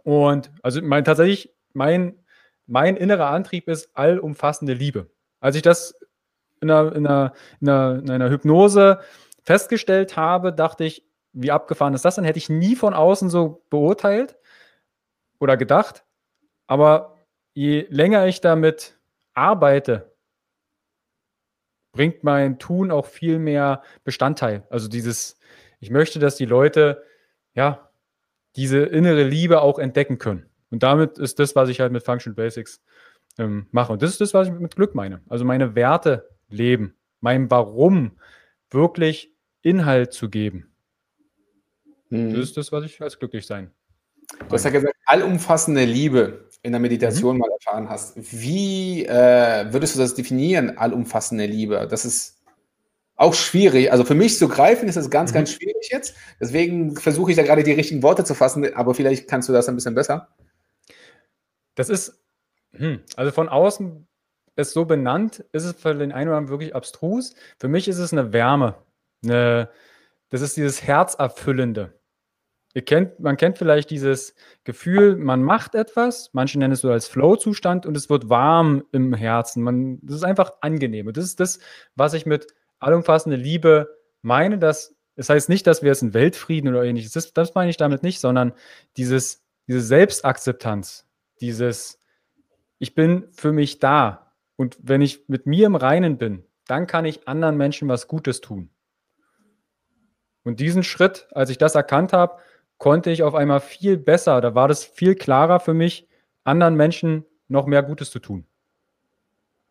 [0.03, 2.25] Und also mein, tatsächlich, mein
[2.67, 5.11] mein innerer Antrieb ist allumfassende Liebe.
[5.41, 5.95] Als ich das
[6.61, 9.01] in einer, in einer, in einer, in einer Hypnose
[9.43, 12.25] festgestellt habe, dachte ich, wie abgefahren ist das denn?
[12.25, 14.37] Hätte ich nie von außen so beurteilt
[15.41, 16.05] oder gedacht.
[16.67, 17.19] Aber
[17.53, 18.99] je länger ich damit
[19.35, 20.13] arbeite,
[21.93, 24.67] bringt mein Tun auch viel mehr Bestandteil.
[24.71, 25.39] Also dieses,
[25.81, 27.03] ich möchte, dass die Leute,
[27.55, 27.91] ja,
[28.57, 30.47] diese innere Liebe auch entdecken können.
[30.71, 32.83] Und damit ist das, was ich halt mit Functional Basics
[33.39, 33.93] ähm, mache.
[33.93, 35.23] Und das ist das, was ich mit Glück meine.
[35.29, 38.19] Also meine Werte leben, mein Warum
[38.71, 40.73] wirklich Inhalt zu geben.
[42.11, 42.31] Mhm.
[42.31, 43.71] Das ist das, was ich als glücklich sein.
[44.49, 47.41] Du hast ja gesagt, allumfassende Liebe in der Meditation mhm.
[47.41, 48.15] mal erfahren hast.
[48.17, 51.87] Wie äh, würdest du das definieren, allumfassende Liebe?
[51.89, 52.41] Das ist
[53.17, 53.93] auch schwierig.
[53.93, 55.35] Also für mich zu greifen ist das ganz, mhm.
[55.35, 56.17] ganz schwierig jetzt.
[56.41, 59.69] Deswegen versuche ich da gerade die richtigen Worte zu fassen, aber vielleicht kannst du das
[59.69, 60.29] ein bisschen besser.
[61.75, 62.19] Das ist,
[62.73, 64.09] hm, also von außen
[64.57, 67.35] ist so benannt, ist es für den einen oder anderen wirklich abstrus.
[67.59, 68.77] Für mich ist es eine Wärme.
[69.23, 69.69] Eine,
[70.31, 71.93] das ist dieses Herzerfüllende.
[72.83, 74.35] Kennt, man kennt vielleicht dieses
[74.65, 79.15] Gefühl, man macht etwas, manche nennen es so als Flow-Zustand und es wird warm im
[79.15, 79.63] Herzen.
[79.63, 81.07] Man, das ist einfach angenehm.
[81.07, 81.61] Und das ist das,
[81.95, 82.49] was ich mit
[82.81, 84.59] allumfassende Liebe meine.
[84.59, 87.77] Dass, das heißt nicht, dass wir es in Weltfrieden oder ähnliches, das, das meine ich
[87.77, 88.53] damit nicht, sondern
[88.97, 91.07] dieses, diese Selbstakzeptanz,
[91.41, 92.01] dieses,
[92.79, 94.33] ich bin für mich da.
[94.57, 98.41] Und wenn ich mit mir im Reinen bin, dann kann ich anderen Menschen was Gutes
[98.41, 98.71] tun.
[100.43, 102.39] Und diesen Schritt, als ich das erkannt habe,
[102.79, 106.09] konnte ich auf einmal viel besser, da war das viel klarer für mich,
[106.45, 108.47] anderen Menschen noch mehr Gutes zu tun.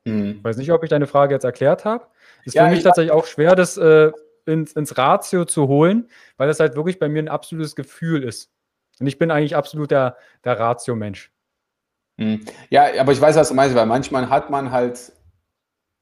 [0.06, 0.36] Mhm.
[0.38, 2.08] Ich weiß nicht, ob ich deine Frage jetzt erklärt habe.
[2.46, 4.12] Ist ja, für mich tatsächlich auch schwer, das äh,
[4.46, 8.52] ins, ins Ratio zu holen, weil das halt wirklich bei mir ein absolutes Gefühl ist.
[9.00, 11.32] Und ich bin eigentlich absolut der, der Ratio-Mensch.
[12.18, 12.46] Mhm.
[12.70, 15.13] Ja, aber ich weiß, was du meinst, weil manchmal hat man halt,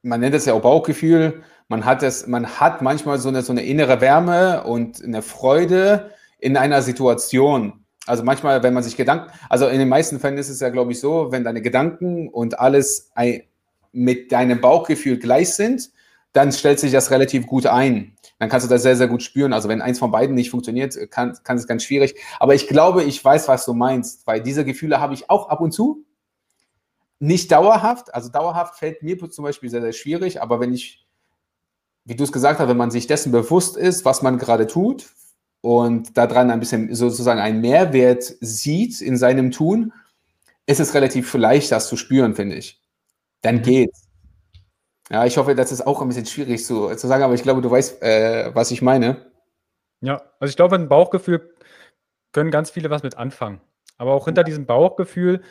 [0.02, 3.54] man nennt es ja auch Bauchgefühl, man hat es, man hat manchmal so eine, so
[3.54, 6.12] eine innere Wärme und eine Freude
[6.42, 7.86] in einer Situation.
[8.08, 10.92] Also manchmal, wenn man sich Gedanken, also in den meisten Fällen ist es ja, glaube
[10.92, 13.12] ich, so, wenn deine Gedanken und alles
[13.94, 15.92] mit deinem Bauchgefühl gleich sind,
[16.34, 18.18] dann stellt sich das relativ gut ein.
[18.40, 19.54] Dann kannst du das sehr, sehr gut spüren.
[19.54, 22.16] Also wenn eins von beiden nicht funktioniert, kann, kann es ganz schwierig.
[22.40, 25.62] Aber ich glaube, ich weiß, was du meinst, weil diese Gefühle habe ich auch ab
[25.62, 26.04] und zu.
[27.20, 28.16] Nicht dauerhaft.
[28.16, 30.42] Also dauerhaft fällt mir zum Beispiel sehr, sehr schwierig.
[30.42, 31.06] Aber wenn ich,
[32.06, 35.06] wie du es gesagt hast, wenn man sich dessen bewusst ist, was man gerade tut
[35.62, 39.94] und daran ein bisschen sozusagen einen Mehrwert sieht in seinem Tun,
[40.66, 42.82] ist es relativ leicht, das zu spüren, finde ich.
[43.42, 43.62] Dann mhm.
[43.64, 44.08] geht's.
[45.10, 47.62] Ja, ich hoffe, das ist auch ein bisschen schwierig zu, zu sagen, aber ich glaube,
[47.62, 49.32] du weißt, äh, was ich meine.
[50.00, 51.54] Ja, also ich glaube, ein Bauchgefühl
[52.32, 53.62] können ganz viele was mit anfangen.
[53.98, 55.42] Aber auch hinter diesem Bauchgefühl,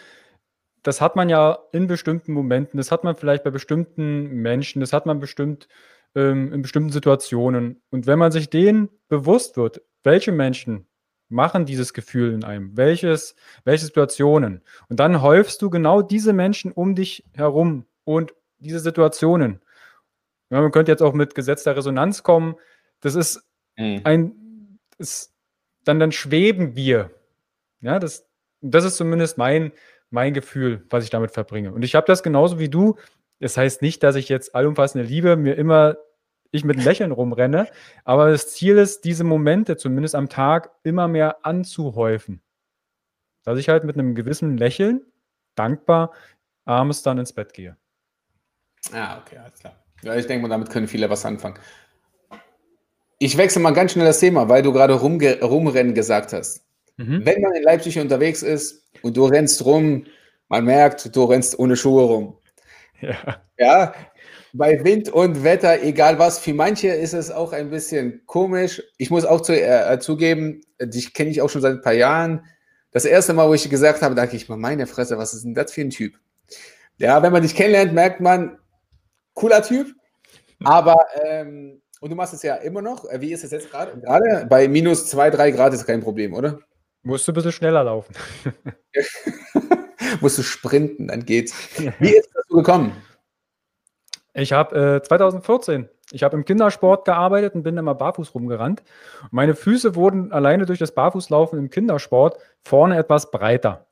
[0.83, 4.93] das hat man ja in bestimmten Momenten, das hat man vielleicht bei bestimmten Menschen, das
[4.95, 5.69] hat man bestimmt
[6.15, 7.83] ähm, in bestimmten Situationen.
[7.91, 10.87] Und wenn man sich denen bewusst wird, welche Menschen
[11.29, 16.73] machen dieses Gefühl in einem, welches, welche Situationen, und dann häufst du genau diese Menschen
[16.73, 19.61] um dich herum und diese Situationen.
[20.51, 22.57] Ja, man könnte jetzt auch mit gesetzter Resonanz kommen.
[23.01, 23.43] Das ist
[23.77, 24.01] mhm.
[24.05, 25.33] ein, ist,
[25.85, 27.11] dann, dann schweben wir.
[27.81, 28.29] Ja, das,
[28.61, 29.73] das ist zumindest mein,
[30.11, 31.73] mein Gefühl, was ich damit verbringe.
[31.73, 32.97] Und ich habe das genauso wie du.
[33.39, 35.97] Das heißt nicht, dass ich jetzt allumfassende Liebe mir immer
[36.51, 37.69] ich mit Lächeln rumrenne,
[38.05, 42.41] aber das Ziel ist, diese Momente zumindest am Tag immer mehr anzuhäufen.
[43.45, 45.03] Dass ich halt mit einem gewissen Lächeln,
[45.55, 46.13] dankbar,
[46.65, 47.77] abends dann ins Bett gehe.
[48.93, 49.77] Ah, okay, alles klar.
[50.03, 51.59] Ja, ich denke mal, damit können viele was anfangen.
[53.19, 56.65] Ich wechsle mal ganz schnell das Thema, weil du gerade rumrennen gesagt hast.
[56.97, 57.25] Mhm.
[57.25, 60.07] Wenn man in Leipzig unterwegs ist und du rennst rum,
[60.49, 62.39] man merkt, du rennst ohne Schuhe rum.
[63.01, 63.43] Ja.
[63.59, 63.95] Ja,
[64.53, 68.83] bei Wind und Wetter, egal was, für manche ist es auch ein bisschen komisch.
[68.99, 72.45] Ich muss auch zu, äh, zugeben, dich kenne ich auch schon seit ein paar Jahren.
[72.91, 75.55] Das erste Mal, wo ich gesagt habe, dachte ich mal, meine Fresse, was ist denn
[75.55, 76.15] das für ein Typ?
[76.99, 78.59] Ja, wenn man dich kennenlernt, merkt man,
[79.35, 79.95] cooler Typ.
[80.65, 83.09] Aber, ähm, und du machst es ja immer noch.
[83.09, 83.99] Äh, wie ist es jetzt gerade?
[84.01, 86.61] Gerade bei minus 2, 3 Grad ist kein Problem, oder?
[87.03, 88.15] Musst du ein bisschen schneller laufen.
[90.21, 91.55] Musst du sprinten, dann geht's.
[91.99, 92.93] Wie ist das so gekommen?
[94.35, 98.83] Ich habe äh, 2014, ich habe im Kindersport gearbeitet und bin immer barfuß rumgerannt.
[99.31, 103.87] Meine Füße wurden alleine durch das Barfußlaufen im Kindersport vorne etwas breiter.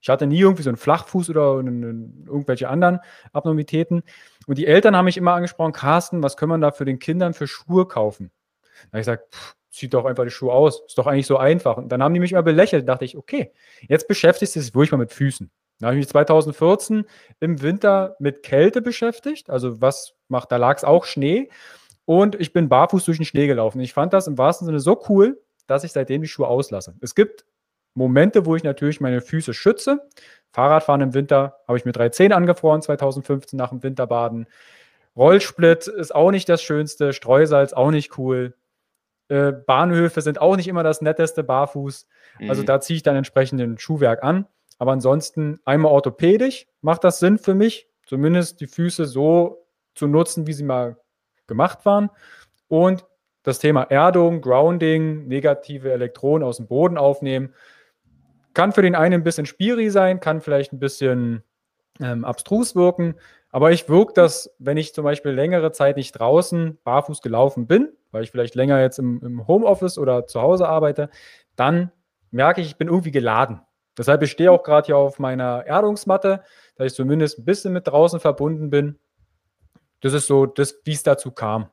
[0.00, 3.00] Ich hatte nie irgendwie so einen Flachfuß oder einen, irgendwelche anderen
[3.32, 4.02] Abnormitäten.
[4.46, 7.34] Und die Eltern haben mich immer angesprochen, Carsten, was können wir da für den Kindern
[7.34, 8.30] für Schuhe kaufen?
[8.84, 10.82] Da habe ich gesagt, pff, zieht doch einfach die Schuhe aus.
[10.86, 11.76] Ist doch eigentlich so einfach.
[11.76, 12.88] Und dann haben die mich immer belächelt.
[12.88, 13.52] Da dachte ich, okay,
[13.88, 15.50] jetzt beschäftigst du dich wirklich mal mit Füßen.
[15.80, 17.04] Da habe ich mich 2014
[17.40, 19.50] im Winter mit Kälte beschäftigt.
[19.50, 21.48] Also was macht, da lag es auch Schnee.
[22.04, 23.80] Und ich bin barfuß durch den Schnee gelaufen.
[23.80, 26.94] Ich fand das im wahrsten Sinne so cool, dass ich seitdem die Schuhe auslasse.
[27.00, 27.44] Es gibt
[27.94, 30.08] Momente, wo ich natürlich meine Füße schütze.
[30.52, 34.46] Fahrradfahren im Winter habe ich mir 310 angefroren, 2015 nach dem Winterbaden.
[35.16, 38.54] Rollsplit ist auch nicht das Schönste, Streusalz auch nicht cool.
[39.28, 42.06] Äh, Bahnhöfe sind auch nicht immer das netteste barfuß.
[42.48, 42.66] Also mhm.
[42.66, 44.46] da ziehe ich dann entsprechend den Schuhwerk an.
[44.80, 50.46] Aber ansonsten einmal orthopädisch macht das Sinn für mich, zumindest die Füße so zu nutzen,
[50.46, 50.96] wie sie mal
[51.46, 52.08] gemacht waren.
[52.66, 53.04] Und
[53.42, 57.54] das Thema Erdung, Grounding, negative Elektronen aus dem Boden aufnehmen,
[58.54, 61.42] kann für den einen ein bisschen spiri sein, kann vielleicht ein bisschen
[62.00, 63.16] ähm, abstrus wirken,
[63.50, 67.92] aber ich wirke das, wenn ich zum Beispiel längere Zeit nicht draußen barfuß gelaufen bin,
[68.12, 71.10] weil ich vielleicht länger jetzt im, im Homeoffice oder zu Hause arbeite,
[71.54, 71.92] dann
[72.30, 73.60] merke ich, ich bin irgendwie geladen.
[73.98, 76.42] Deshalb ich stehe auch gerade hier auf meiner Erdungsmatte,
[76.76, 78.98] dass ich zumindest ein bisschen mit draußen verbunden bin.
[80.00, 80.46] Das ist so,
[80.84, 81.68] wie es dazu kam.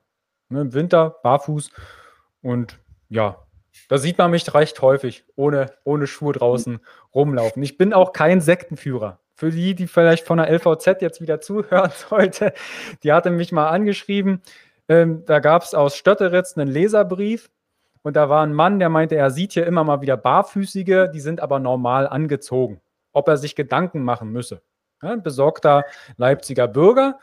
[0.48, 1.70] Ne, Im Winter barfuß
[2.42, 2.78] und
[3.08, 3.46] ja,
[3.88, 6.80] da sieht man mich recht häufig ohne, ohne Schuhe draußen
[7.14, 7.62] rumlaufen.
[7.62, 9.20] Ich bin auch kein Sektenführer.
[9.34, 12.52] Für die, die vielleicht von der LVZ jetzt wieder zuhören sollte,
[13.02, 14.42] die hatte mich mal angeschrieben.
[14.88, 17.50] Ähm, da gab es aus Stötteritz einen Leserbrief
[18.02, 21.20] und da war ein Mann, der meinte, er sieht hier immer mal wieder Barfüßige, die
[21.20, 22.80] sind aber normal angezogen.
[23.12, 24.62] Ob er sich Gedanken machen müsse.
[25.02, 25.84] Ja, ein besorgter
[26.16, 27.18] Leipziger Bürger,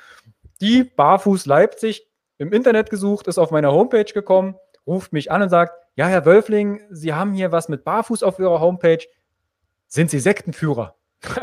[0.61, 2.07] die Barfuß Leipzig
[2.37, 4.55] im Internet gesucht, ist auf meiner Homepage gekommen,
[4.87, 8.39] ruft mich an und sagt, ja, Herr Wölfling, Sie haben hier was mit Barfuß auf
[8.39, 9.05] Ihrer Homepage.
[9.87, 10.95] Sind Sie Sektenführer?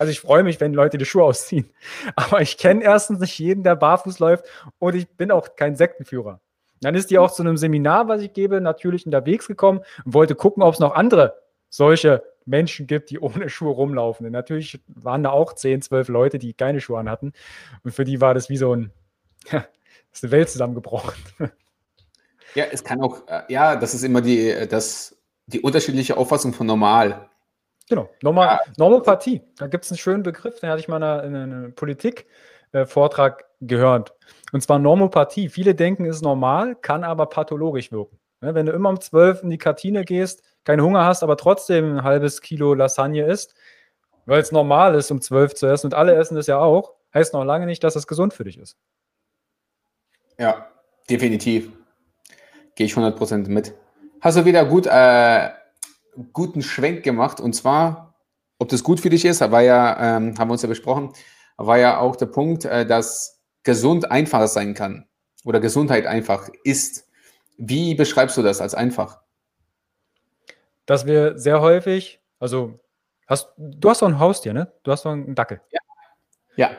[0.00, 1.74] Also ich freue mich, wenn Leute die Schuhe ausziehen.
[2.14, 4.46] Aber ich kenne erstens nicht jeden, der barfuß läuft
[4.78, 6.40] und ich bin auch kein Sektenführer.
[6.80, 10.34] Dann ist die auch zu einem Seminar, was ich gebe, natürlich unterwegs gekommen und wollte
[10.34, 11.38] gucken, ob es noch andere
[11.70, 14.26] solche Menschen gibt, die ohne Schuhe rumlaufen.
[14.26, 17.32] Und natürlich waren da auch 10, 12 Leute, die keine Schuhe an hatten.
[17.84, 18.90] Und für die war das wie so ein,
[19.52, 19.66] ja,
[20.12, 21.14] ist eine Welt zusammengebrochen.
[22.54, 26.54] Ja, es kann auch, äh, ja, das ist immer die, äh, das, die unterschiedliche Auffassung
[26.54, 27.28] von normal.
[27.88, 28.72] Genau, Normal, ja.
[28.76, 29.42] Normopathie.
[29.56, 34.14] Da gibt es einen schönen Begriff, den hatte ich mal in einem Politik-Vortrag äh, gehört.
[34.52, 35.48] Und zwar Normopathie.
[35.48, 38.18] Viele denken, es ist normal, kann aber pathologisch wirken.
[38.40, 42.04] Wenn du immer um 12 in die Kantine gehst, keinen Hunger hast, aber trotzdem ein
[42.04, 43.54] halbes Kilo Lasagne isst,
[44.26, 47.32] weil es normal ist, um 12 zu essen und alle essen das ja auch, heißt
[47.32, 48.76] noch lange nicht, dass es gesund für dich ist.
[50.38, 50.68] Ja,
[51.10, 51.72] definitiv.
[52.76, 53.74] Gehe ich 100% mit.
[54.20, 55.50] Hast du wieder gut, äh,
[56.32, 58.14] guten Schwenk gemacht und zwar,
[58.58, 61.12] ob das gut für dich ist, war ja, ähm, haben wir uns ja besprochen,
[61.56, 63.37] war ja auch der Punkt, äh, dass
[63.68, 65.06] gesund einfach sein kann
[65.44, 67.06] oder Gesundheit einfach ist.
[67.58, 69.20] Wie beschreibst du das als einfach?
[70.86, 72.80] Dass wir sehr häufig, also
[73.26, 74.72] hast, du hast doch ein Haustier, ne?
[74.84, 75.60] Du hast doch einen Dackel.
[75.70, 75.80] Ja.
[76.56, 76.70] Ja.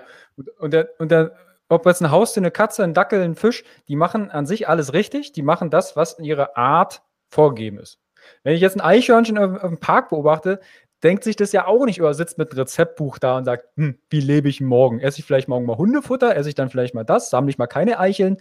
[0.58, 1.36] Und der, und der
[1.68, 4.94] ob jetzt ein Haustier, eine Katze, ein Dackel, ein Fisch, die machen an sich alles
[4.94, 5.32] richtig.
[5.32, 8.00] Die machen das, was in ihrer Art vorgegeben ist.
[8.42, 10.60] Wenn ich jetzt ein Eichhörnchen im Park beobachte,
[11.04, 14.20] denkt sich das ja auch nicht oder sitzt mit Rezeptbuch da und sagt, hm, wie
[14.20, 15.00] lebe ich morgen?
[15.00, 16.36] Esse ich vielleicht morgen mal Hundefutter?
[16.36, 17.30] Esse ich dann vielleicht mal das?
[17.30, 18.38] Sammle ich mal keine Eicheln?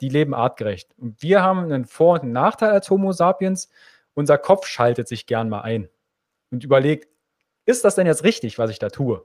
[0.00, 0.90] Die leben artgerecht.
[0.98, 3.68] Und wir haben einen Vor- und einen Nachteil als Homo sapiens.
[4.14, 5.88] Unser Kopf schaltet sich gern mal ein
[6.50, 7.08] und überlegt,
[7.66, 9.24] ist das denn jetzt richtig, was ich da tue?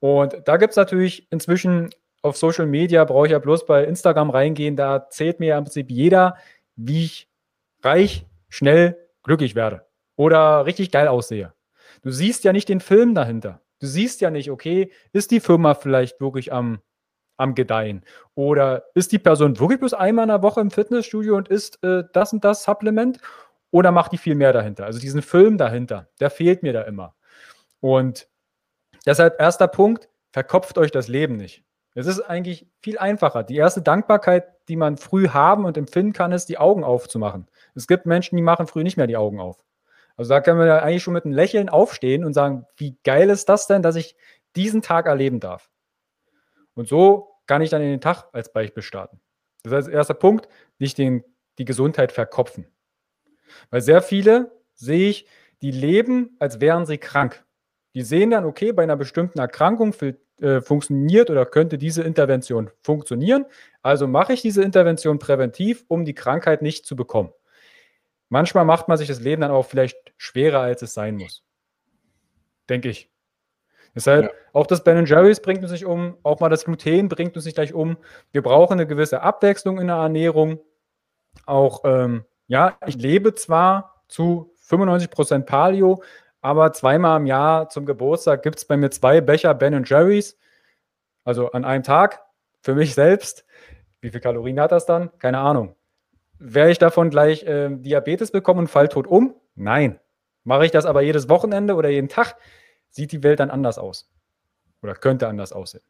[0.00, 1.90] Und da gibt es natürlich inzwischen
[2.24, 5.64] auf Social Media brauche ich ja bloß bei Instagram reingehen, da zählt mir ja im
[5.64, 6.36] Prinzip jeder,
[6.74, 7.28] wie ich
[7.82, 9.86] reich, schnell, glücklich werde
[10.16, 11.52] oder richtig geil aussehe.
[12.04, 13.62] Du siehst ja nicht den Film dahinter.
[13.80, 16.80] Du siehst ja nicht, okay, ist die Firma vielleicht wirklich am,
[17.38, 18.04] am Gedeihen?
[18.34, 22.04] Oder ist die Person wirklich bloß einmal in der Woche im Fitnessstudio und isst äh,
[22.12, 23.18] das und das Supplement?
[23.70, 24.84] Oder macht die viel mehr dahinter?
[24.84, 27.14] Also diesen Film dahinter, der fehlt mir da immer.
[27.80, 28.28] Und
[29.06, 31.64] deshalb erster Punkt, verkopft euch das Leben nicht.
[31.94, 33.44] Es ist eigentlich viel einfacher.
[33.44, 37.48] Die erste Dankbarkeit, die man früh haben und empfinden kann, ist, die Augen aufzumachen.
[37.74, 39.64] Es gibt Menschen, die machen früh nicht mehr die Augen auf.
[40.16, 43.30] Also da können wir ja eigentlich schon mit einem Lächeln aufstehen und sagen, wie geil
[43.30, 44.16] ist das denn, dass ich
[44.54, 45.70] diesen Tag erleben darf.
[46.74, 49.20] Und so kann ich dann in den Tag als Beispiel starten.
[49.62, 50.48] Das heißt, erster Punkt,
[50.78, 51.24] nicht den,
[51.58, 52.66] die Gesundheit verkopfen.
[53.70, 55.26] Weil sehr viele sehe ich,
[55.62, 57.44] die leben, als wären sie krank.
[57.94, 59.94] Die sehen dann, okay, bei einer bestimmten Erkrankung
[60.40, 63.46] äh, funktioniert oder könnte diese Intervention funktionieren.
[63.82, 67.32] Also mache ich diese Intervention präventiv, um die Krankheit nicht zu bekommen.
[68.34, 71.44] Manchmal macht man sich das Leben dann auch vielleicht schwerer, als es sein muss.
[72.68, 73.08] Denke ich.
[73.94, 74.30] Deshalb, ja.
[74.52, 77.54] auch das Ben Jerry's bringt uns nicht um, auch mal das Gluten bringt uns nicht
[77.54, 77.96] gleich um.
[78.32, 80.58] Wir brauchen eine gewisse Abwechslung in der Ernährung.
[81.46, 86.02] Auch, ähm, ja, ich lebe zwar zu 95% Paleo,
[86.40, 90.36] aber zweimal im Jahr zum Geburtstag gibt es bei mir zwei Becher Ben Jerry's.
[91.22, 92.20] Also an einem Tag
[92.62, 93.44] für mich selbst.
[94.00, 95.16] Wie viel Kalorien hat das dann?
[95.20, 95.76] Keine Ahnung.
[96.46, 99.34] Werde ich davon gleich äh, Diabetes bekommen und fall tot um?
[99.54, 99.98] Nein.
[100.42, 102.36] Mache ich das aber jedes Wochenende oder jeden Tag,
[102.90, 104.12] sieht die Welt dann anders aus.
[104.82, 105.82] Oder könnte anders aussehen.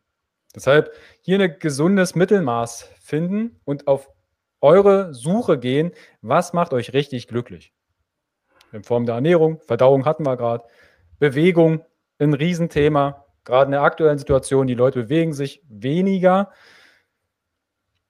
[0.55, 4.09] Deshalb hier ein gesundes Mittelmaß finden und auf
[4.61, 5.91] eure Suche gehen,
[6.23, 7.75] was macht euch richtig glücklich
[8.75, 10.65] in Form der Ernährung, Verdauung hatten wir gerade,
[11.19, 11.85] Bewegung,
[12.19, 16.51] ein Riesenthema, gerade in der aktuellen Situation, die Leute bewegen sich weniger.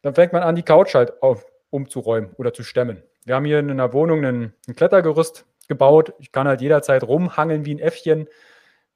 [0.02, 3.02] Dann fängt man an, die Couch halt auf, umzuräumen oder zu stemmen.
[3.24, 6.14] Wir haben hier in einer Wohnung ein, ein Klettergerüst gebaut.
[6.20, 8.28] Ich kann halt jederzeit rumhangeln wie ein Äffchen.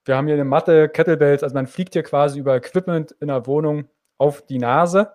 [0.05, 3.47] Wir haben hier eine Matte, Kettlebells, also man fliegt hier quasi über Equipment in der
[3.47, 5.12] Wohnung auf die Nase.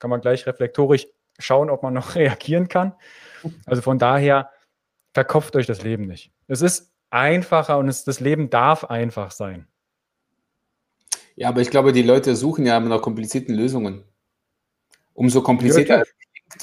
[0.00, 1.06] Kann man gleich reflektorisch
[1.38, 2.94] schauen, ob man noch reagieren kann.
[3.66, 4.50] Also von daher
[5.12, 6.32] verkopft euch das Leben nicht.
[6.48, 9.68] Es ist einfacher und es, das Leben darf einfach sein.
[11.34, 14.04] Ja, aber ich glaube, die Leute suchen ja immer nach komplizierten Lösungen.
[15.14, 16.04] Umso komplizierter, ja,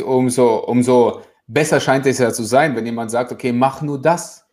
[0.02, 4.46] umso, umso besser scheint es ja zu sein, wenn jemand sagt, okay, mach nur das.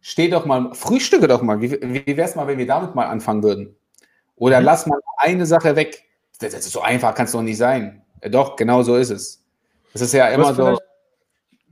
[0.00, 1.60] Steh doch mal, frühstücke doch mal.
[1.60, 3.76] Wie, wie wäre es mal, wenn wir damit mal anfangen würden?
[4.36, 4.66] Oder mhm.
[4.66, 6.02] lass mal eine Sache weg.
[6.40, 8.02] Das ist so einfach, kann es doch nicht sein.
[8.22, 9.44] Ja, doch, genau so ist es.
[9.94, 10.78] Es ist ja immer so.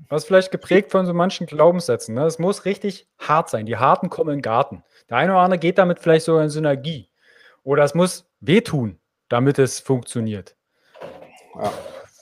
[0.09, 2.15] Was vielleicht geprägt von so manchen Glaubenssätzen.
[2.15, 2.25] Ne?
[2.25, 3.67] Es muss richtig hart sein.
[3.67, 4.83] Die Harten kommen in den Garten.
[5.09, 7.09] Der eine oder andere geht damit vielleicht so in Synergie.
[7.63, 8.99] Oder es muss wehtun,
[9.29, 10.57] damit es funktioniert.
[11.55, 11.73] Ja.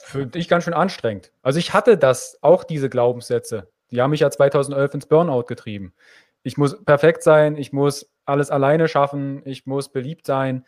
[0.09, 1.31] Für ich ganz schön anstrengend.
[1.43, 3.69] Also ich hatte das, auch diese Glaubenssätze.
[3.91, 5.93] Die haben mich ja 2011 ins Burnout getrieben.
[6.41, 10.65] ich muss perfekt sein, ich muss alles alleine schaffen, ich muss beliebt sein,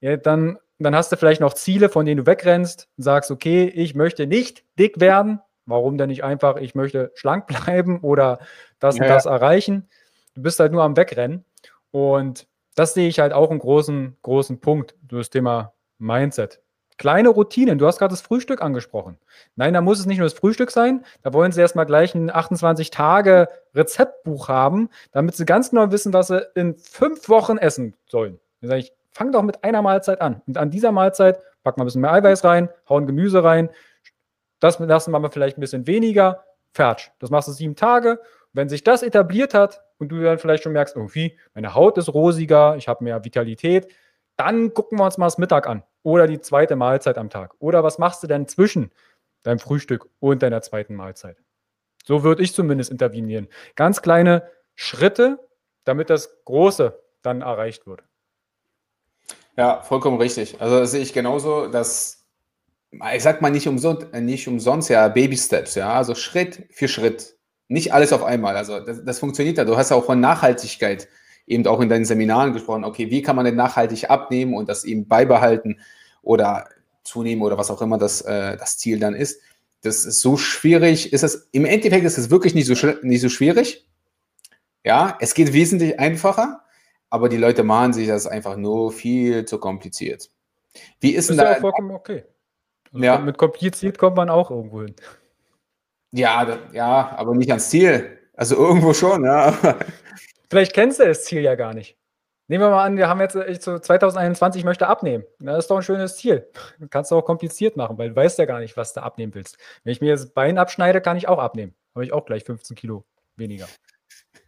[0.00, 3.64] ja, dann, dann hast du vielleicht noch Ziele, von denen du wegrennst und sagst, okay,
[3.64, 5.40] ich möchte nicht dick werden.
[5.64, 8.38] Warum denn nicht einfach, ich möchte schlank bleiben oder
[8.78, 9.88] das ja, und das erreichen?
[10.34, 11.44] Du bist halt nur am Wegrennen.
[11.90, 16.60] Und das sehe ich halt auch einen großen, großen Punkt, das Thema Mindset.
[16.98, 17.78] Kleine Routinen.
[17.78, 19.18] Du hast gerade das Frühstück angesprochen.
[19.54, 21.04] Nein, da muss es nicht nur das Frühstück sein.
[21.22, 26.40] Da wollen sie erstmal gleich ein 28-Tage-Rezeptbuch haben, damit sie ganz genau wissen, was sie
[26.54, 28.40] in fünf Wochen essen sollen.
[28.60, 30.40] Dann sage ich, fang doch mit einer Mahlzeit an.
[30.46, 33.68] Und an dieser Mahlzeit packen wir ein bisschen mehr Eiweiß rein, hauen Gemüse rein.
[34.60, 36.44] Das lassen wir vielleicht ein bisschen weniger.
[36.72, 37.12] Fertig.
[37.18, 38.20] Das machst du sieben Tage.
[38.52, 42.08] Wenn sich das etabliert hat und du dann vielleicht schon merkst, irgendwie, meine Haut ist
[42.12, 43.88] rosiger, ich habe mehr Vitalität,
[44.36, 47.54] dann gucken wir uns mal das Mittag an oder die zweite Mahlzeit am Tag.
[47.58, 48.90] Oder was machst du denn zwischen
[49.42, 51.38] deinem Frühstück und deiner zweiten Mahlzeit?
[52.04, 53.48] So würde ich zumindest intervenieren.
[53.74, 55.38] Ganz kleine Schritte,
[55.84, 58.04] damit das Große dann erreicht wird.
[59.56, 60.60] Ja, vollkommen richtig.
[60.60, 62.26] Also das sehe ich genauso, dass
[63.14, 67.36] ich sag mal nicht umsonst, nicht umsonst ja Baby Steps, ja, also Schritt für Schritt,
[67.68, 68.56] nicht alles auf einmal.
[68.56, 69.64] Also das, das funktioniert ja.
[69.64, 71.08] Du hast ja auch von Nachhaltigkeit
[71.46, 74.84] eben auch in deinen Seminaren gesprochen, okay, wie kann man denn nachhaltig abnehmen und das
[74.84, 75.80] eben beibehalten
[76.22, 76.68] oder
[77.04, 79.40] zunehmen oder was auch immer das, äh, das Ziel dann ist.
[79.82, 81.12] Das ist so schwierig.
[81.12, 83.86] Ist es, Im Endeffekt ist es wirklich nicht so, nicht so schwierig.
[84.84, 86.62] Ja, es geht wesentlich einfacher,
[87.10, 90.30] aber die Leute machen sich das einfach nur viel zu kompliziert.
[91.00, 91.52] Wie ist, ist denn da?
[91.52, 92.24] Ja vollkommen okay.
[92.92, 93.18] Also ja.
[93.18, 94.94] Mit kompliziert kommt man auch irgendwo hin.
[96.12, 98.18] Ja, ja, aber nicht ans Ziel.
[98.34, 99.54] Also irgendwo schon, ja.
[100.48, 101.96] Vielleicht kennst du das Ziel ja gar nicht.
[102.48, 105.24] Nehmen wir mal an, wir haben jetzt ich so 2021 möchte abnehmen.
[105.40, 106.48] Das ist doch ein schönes Ziel.
[106.90, 109.58] Kannst du auch kompliziert machen, weil du weißt ja gar nicht, was du abnehmen willst.
[109.82, 111.74] Wenn ich mir das Bein abschneide, kann ich auch abnehmen.
[111.94, 113.04] Habe ich auch gleich 15 Kilo
[113.36, 113.66] weniger.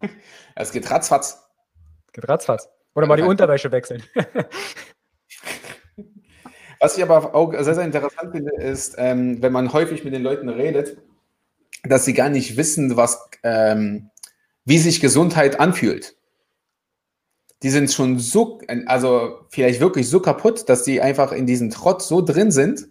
[0.55, 1.51] Es geht ratzfatz.
[2.13, 2.69] Geht ratzfatz.
[2.95, 4.05] Oder mal die Unterwäsche wechseln.
[6.79, 10.23] Was ich aber auch sehr, sehr interessant finde, ist, ähm, wenn man häufig mit den
[10.23, 10.99] Leuten redet,
[11.83, 14.11] dass sie gar nicht wissen, was ähm,
[14.69, 16.15] wie sich Gesundheit anfühlt.
[17.63, 22.07] Die sind schon so, also vielleicht wirklich so kaputt, dass die einfach in diesem Trotz
[22.07, 22.87] so drin sind,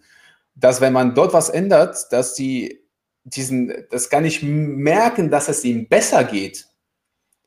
[0.56, 2.80] dass wenn man dort was ändert, dass die
[3.22, 6.66] diesen, das gar nicht merken, dass es ihnen besser geht,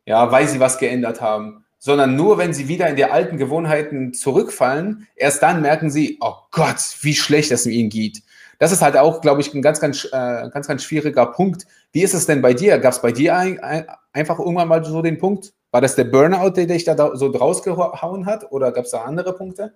[0.06, 4.14] ja, weil sie was geändert haben, sondern nur wenn sie wieder in die alten Gewohnheiten
[4.14, 8.22] zurückfallen, erst dann merken sie, oh Gott, wie schlecht es ihnen geht.
[8.62, 11.66] Das ist halt auch, glaube ich, ein ganz, ganz, äh, ganz, ganz schwieriger Punkt.
[11.94, 12.78] Wie ist es denn bei dir?
[12.78, 15.52] Gab es bei dir ein, ein, einfach irgendwann mal so den Punkt?
[15.72, 18.52] War das der Burnout, der dich da so draus gehauen hat?
[18.52, 19.74] Oder gab es da andere Punkte?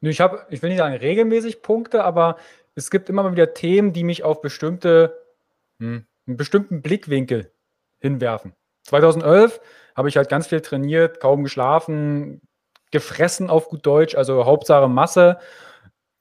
[0.00, 2.38] Ich habe, ich will nicht sagen regelmäßig Punkte, aber
[2.74, 5.22] es gibt immer mal wieder Themen, die mich auf bestimmte,
[5.78, 7.52] hm, einen bestimmten Blickwinkel
[8.00, 8.52] hinwerfen.
[8.82, 9.60] 2011
[9.94, 12.40] habe ich halt ganz viel trainiert, kaum geschlafen,
[12.90, 15.38] gefressen auf gut Deutsch, also Hauptsache Masse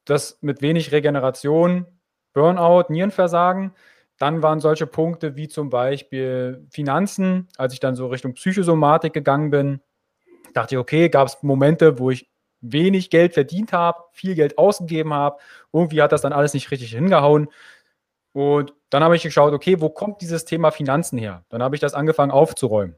[0.05, 1.85] das mit wenig Regeneration,
[2.33, 3.73] Burnout, Nierenversagen.
[4.17, 9.49] Dann waren solche Punkte wie zum Beispiel Finanzen, als ich dann so Richtung Psychosomatik gegangen
[9.49, 9.81] bin,
[10.53, 12.29] dachte ich, okay, gab es Momente, wo ich
[12.61, 15.37] wenig Geld verdient habe, viel Geld ausgegeben habe.
[15.73, 17.47] Irgendwie hat das dann alles nicht richtig hingehauen.
[18.33, 21.43] Und dann habe ich geschaut, okay, wo kommt dieses Thema Finanzen her?
[21.49, 22.95] Dann habe ich das angefangen aufzuräumen.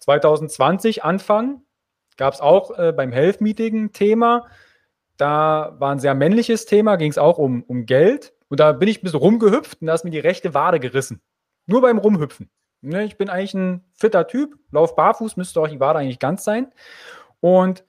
[0.00, 1.62] 2020 Anfang
[2.16, 4.46] gab es auch äh, beim Health Meeting ein Thema.
[5.18, 8.32] Da war ein sehr männliches Thema, ging es auch um, um Geld.
[8.48, 11.20] Und da bin ich ein bisschen rumgehüpft und da ist mir die rechte Wade gerissen.
[11.66, 12.48] Nur beim Rumhüpfen.
[12.80, 16.44] Ne, ich bin eigentlich ein fitter Typ, lauf barfuß, müsste auch die Wade eigentlich ganz
[16.44, 16.72] sein.
[17.40, 17.84] Und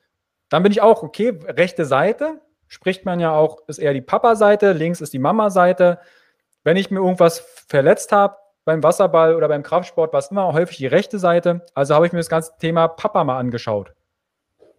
[0.50, 4.74] dann bin ich auch, okay, rechte Seite, spricht man ja auch, ist eher die Papa-Seite,
[4.74, 6.00] links ist die Mama-Seite.
[6.64, 10.78] Wenn ich mir irgendwas verletzt habe, beim Wasserball oder beim Kraftsport, war es immer häufig
[10.78, 11.66] die rechte Seite.
[11.74, 13.94] Also habe ich mir das ganze Thema Papa mal angeschaut.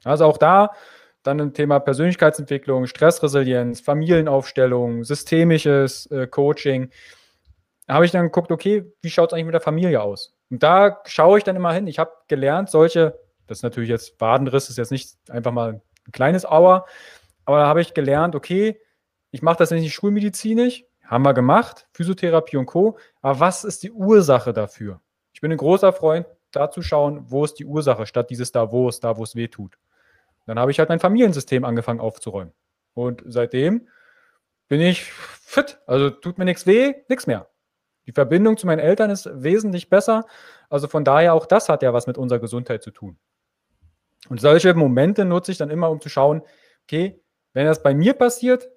[0.05, 0.73] Also auch da
[1.23, 6.91] dann ein Thema Persönlichkeitsentwicklung, Stressresilienz, Familienaufstellung, systemisches äh, Coaching.
[7.87, 10.35] Da habe ich dann geguckt, okay, wie schaut es eigentlich mit der Familie aus?
[10.51, 11.87] Und da schaue ich dann immer hin.
[11.87, 16.13] Ich habe gelernt, solche, das ist natürlich jetzt Wadenriss, ist jetzt nicht einfach mal ein
[16.13, 16.87] kleines Auer,
[17.45, 18.81] aber da habe ich gelernt, okay,
[19.31, 22.99] ich mache das nicht schulmedizinisch, haben wir gemacht, Physiotherapie und Co.
[23.21, 25.01] Aber was ist die Ursache dafür?
[25.33, 28.71] Ich bin ein großer Freund, da zu schauen, wo ist die Ursache, statt dieses da,
[28.71, 29.79] wo es, da, wo es weh tut.
[30.51, 32.53] Dann habe ich halt mein Familiensystem angefangen aufzuräumen.
[32.95, 33.87] Und seitdem
[34.67, 35.79] bin ich fit.
[35.87, 37.49] Also tut mir nichts weh, nichts mehr.
[38.09, 40.27] Die Verbindung zu meinen Eltern ist wesentlich besser.
[40.69, 43.17] Also von daher auch das hat ja was mit unserer Gesundheit zu tun.
[44.29, 46.43] Und solche Momente nutze ich dann immer, um zu schauen,
[46.83, 47.23] okay,
[47.53, 48.69] wenn das bei mir passiert,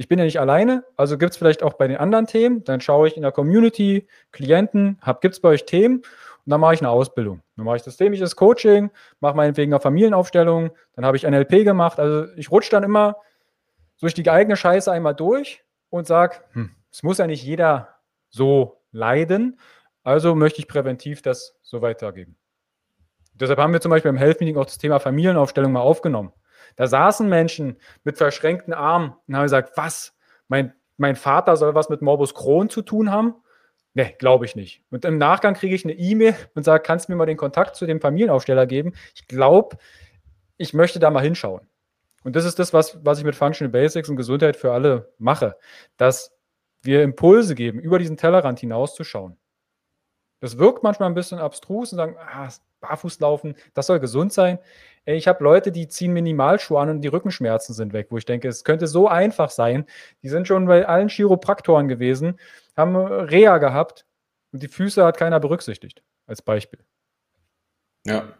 [0.00, 2.80] ich bin ja nicht alleine, also gibt es vielleicht auch bei den anderen Themen, dann
[2.80, 6.04] schaue ich in der Community, Klienten, gibt es bei euch Themen und
[6.46, 7.42] dann mache ich eine Ausbildung.
[7.54, 8.90] Dann mache ich systemisches Coaching,
[9.20, 12.00] mache meinetwegen eine Familienaufstellung, dann habe ich NLP gemacht.
[12.00, 13.16] Also ich rutsche dann immer
[14.00, 17.96] durch die eigene Scheiße einmal durch und sage, hm, es muss ja nicht jeder
[18.30, 19.60] so leiden,
[20.02, 22.38] also möchte ich präventiv das so weitergeben.
[23.34, 26.32] Deshalb haben wir zum Beispiel im Health Meeting auch das Thema Familienaufstellung mal aufgenommen.
[26.80, 30.16] Da saßen Menschen mit verschränkten Armen und haben gesagt, was?
[30.48, 33.34] Mein, mein Vater soll was mit Morbus Crohn zu tun haben?
[33.92, 34.82] Ne, glaube ich nicht.
[34.90, 37.76] Und im Nachgang kriege ich eine E-Mail und sage, kannst du mir mal den Kontakt
[37.76, 38.94] zu dem Familienaufsteller geben?
[39.14, 39.76] Ich glaube,
[40.56, 41.68] ich möchte da mal hinschauen.
[42.24, 45.58] Und das ist das, was, was ich mit Functional Basics und Gesundheit für alle mache,
[45.98, 46.34] dass
[46.80, 49.36] wir Impulse geben, über diesen Tellerrand hinauszuschauen.
[50.40, 52.48] Das wirkt manchmal ein bisschen abstrus und sagen, ah,
[52.80, 54.58] Barfußlaufen, das soll gesund sein.
[55.06, 58.48] Ich habe Leute, die ziehen Minimalschuhe an und die Rückenschmerzen sind weg, wo ich denke,
[58.48, 59.86] es könnte so einfach sein.
[60.22, 62.38] Die sind schon bei allen Chiropraktoren gewesen,
[62.76, 64.06] haben Reha gehabt
[64.52, 66.80] und die Füße hat keiner berücksichtigt, als Beispiel.
[68.06, 68.34] Ja,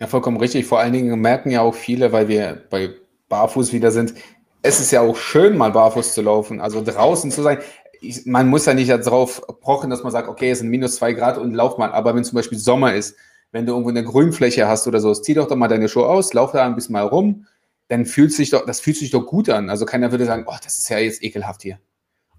[0.00, 0.66] ja, vollkommen richtig.
[0.66, 2.94] Vor allen Dingen merken ja auch viele, weil wir bei
[3.28, 4.14] Barfuß wieder sind,
[4.62, 7.58] es ist ja auch schön, mal barfuß zu laufen, also draußen zu sein.
[8.00, 11.12] Ich, man muss ja nicht darauf pochen, dass man sagt, okay, es sind minus zwei
[11.12, 11.92] Grad und lauf mal.
[11.92, 13.16] Aber wenn zum Beispiel Sommer ist,
[13.52, 16.32] wenn du irgendwo eine Grünfläche hast oder so, zieh doch doch mal deine Schuhe aus,
[16.34, 17.46] lauf da ein bisschen mal rum,
[17.88, 19.70] dann fühlt sich doch, das fühlt sich doch gut an.
[19.70, 21.78] Also keiner würde sagen, oh, das ist ja jetzt ekelhaft hier.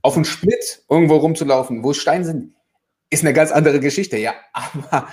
[0.01, 2.53] Auf einen Split irgendwo rumzulaufen, wo Steine sind,
[3.09, 4.33] ist eine ganz andere Geschichte, ja.
[4.53, 5.07] Aber,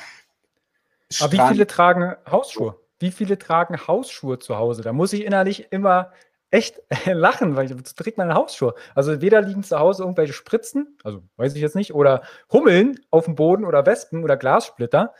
[1.21, 2.77] aber wie viele tragen Hausschuhe?
[2.99, 4.83] Wie viele tragen Hausschuhe zu Hause?
[4.83, 6.13] Da muss ich innerlich immer
[6.51, 8.75] echt lachen, weil ich trägt meine Hausschuhe.
[8.95, 12.23] Also weder liegen zu Hause irgendwelche Spritzen, also weiß ich jetzt nicht, oder
[12.53, 15.15] Hummeln auf dem Boden oder Wespen oder Glassplitter.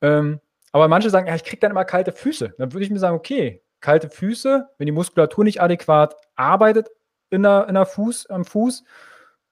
[0.00, 0.40] Ähm,
[0.72, 2.54] aber manche sagen, ja, ich kriege dann immer kalte Füße.
[2.58, 6.90] Dann würde ich mir sagen, okay, kalte Füße, wenn die Muskulatur nicht adäquat arbeitet
[7.30, 8.84] in der, in der Fuß, am Fuß,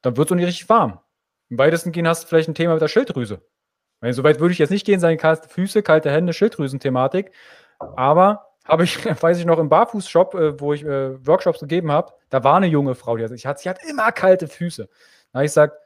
[0.02, 1.00] dann wird es auch nicht richtig warm.
[1.50, 3.42] Im weitesten gehen hast du vielleicht ein Thema mit der Schilddrüse.
[4.10, 7.32] So weit würde ich jetzt nicht gehen, sagen kalte Füße, kalte Hände, Schilddrüsenthematik.
[7.78, 12.12] Aber habe ich, weiß ich noch, im Barfußshop, äh, wo ich äh, Workshops gegeben habe,
[12.30, 14.88] da war eine junge Frau, die hat, sie hat immer kalte Füße.
[15.32, 15.78] Da habe ich gesagt,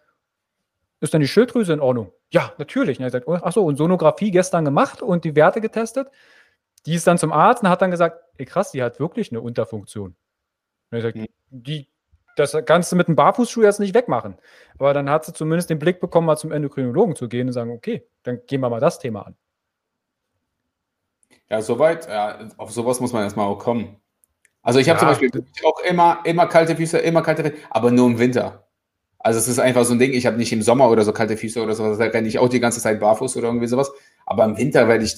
[1.01, 2.13] ist dann die Schilddrüse in Ordnung?
[2.31, 2.99] Ja, natürlich.
[2.99, 6.09] Und er sagt, oh, ach so, und Sonographie gestern gemacht und die Werte getestet.
[6.87, 9.41] Die ist dann zum Arzt und hat dann gesagt, ey krass, die hat wirklich eine
[9.41, 10.17] Unterfunktion.
[10.91, 11.27] Und er sagt, mhm.
[11.51, 11.89] die,
[12.37, 14.37] das kannst du mit einem Barfußschuh jetzt nicht wegmachen.
[14.79, 17.71] Aber dann hat sie zumindest den Blick bekommen, mal zum Endokrinologen zu gehen und sagen,
[17.71, 19.37] okay, dann gehen wir mal das Thema an.
[21.51, 23.97] Ja, soweit, ja, auf sowas muss man erstmal auch kommen.
[24.63, 25.01] Also ich habe ja.
[25.01, 28.68] zum Beispiel auch immer, immer kalte Füße, immer kalte Füße, aber nur im Winter.
[29.19, 31.37] Also es ist einfach so ein Ding, ich habe nicht im Sommer oder so kalte
[31.37, 33.91] Füße oder sowas, da renne ich auch die ganze Zeit barfuß oder irgendwie sowas.
[34.27, 35.17] Aber im Winter werde ich.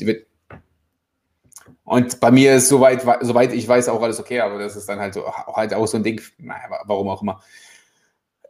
[1.84, 5.01] Und bei mir ist soweit, soweit ich weiß auch alles okay, aber das ist dann
[5.01, 7.42] halt so halt auch so ein Ding, naja, warum auch immer.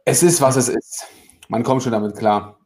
[0.05, 1.07] Es ist, was es ist.
[1.49, 2.60] Man kommt schon damit klar.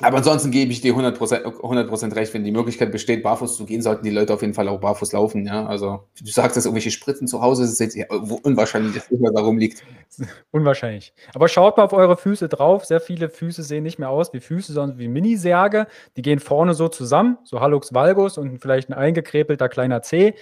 [0.00, 3.82] Aber ansonsten gebe ich dir 100%, 100 recht, wenn die Möglichkeit besteht, barfuß zu gehen,
[3.82, 5.44] sollten die Leute auf jeden Fall auch barfuß laufen.
[5.44, 5.66] Ja?
[5.66, 9.82] Also, du sagst, dass irgendwelche Spritzen zu Hause sind, ja, unwahrscheinlich, dass immer darum liegt.
[10.52, 11.12] Unwahrscheinlich.
[11.34, 12.84] Aber schaut mal auf eure Füße drauf.
[12.84, 15.88] Sehr viele Füße sehen nicht mehr aus wie Füße, sondern wie Minisärge.
[16.16, 20.34] Die gehen vorne so zusammen, so Hallux valgus und vielleicht ein eingekrepelter kleiner Zeh.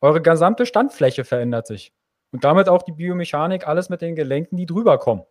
[0.00, 1.92] Eure gesamte Standfläche verändert sich.
[2.30, 5.24] Und damit auch die Biomechanik, alles mit den Gelenken, die drüber kommen.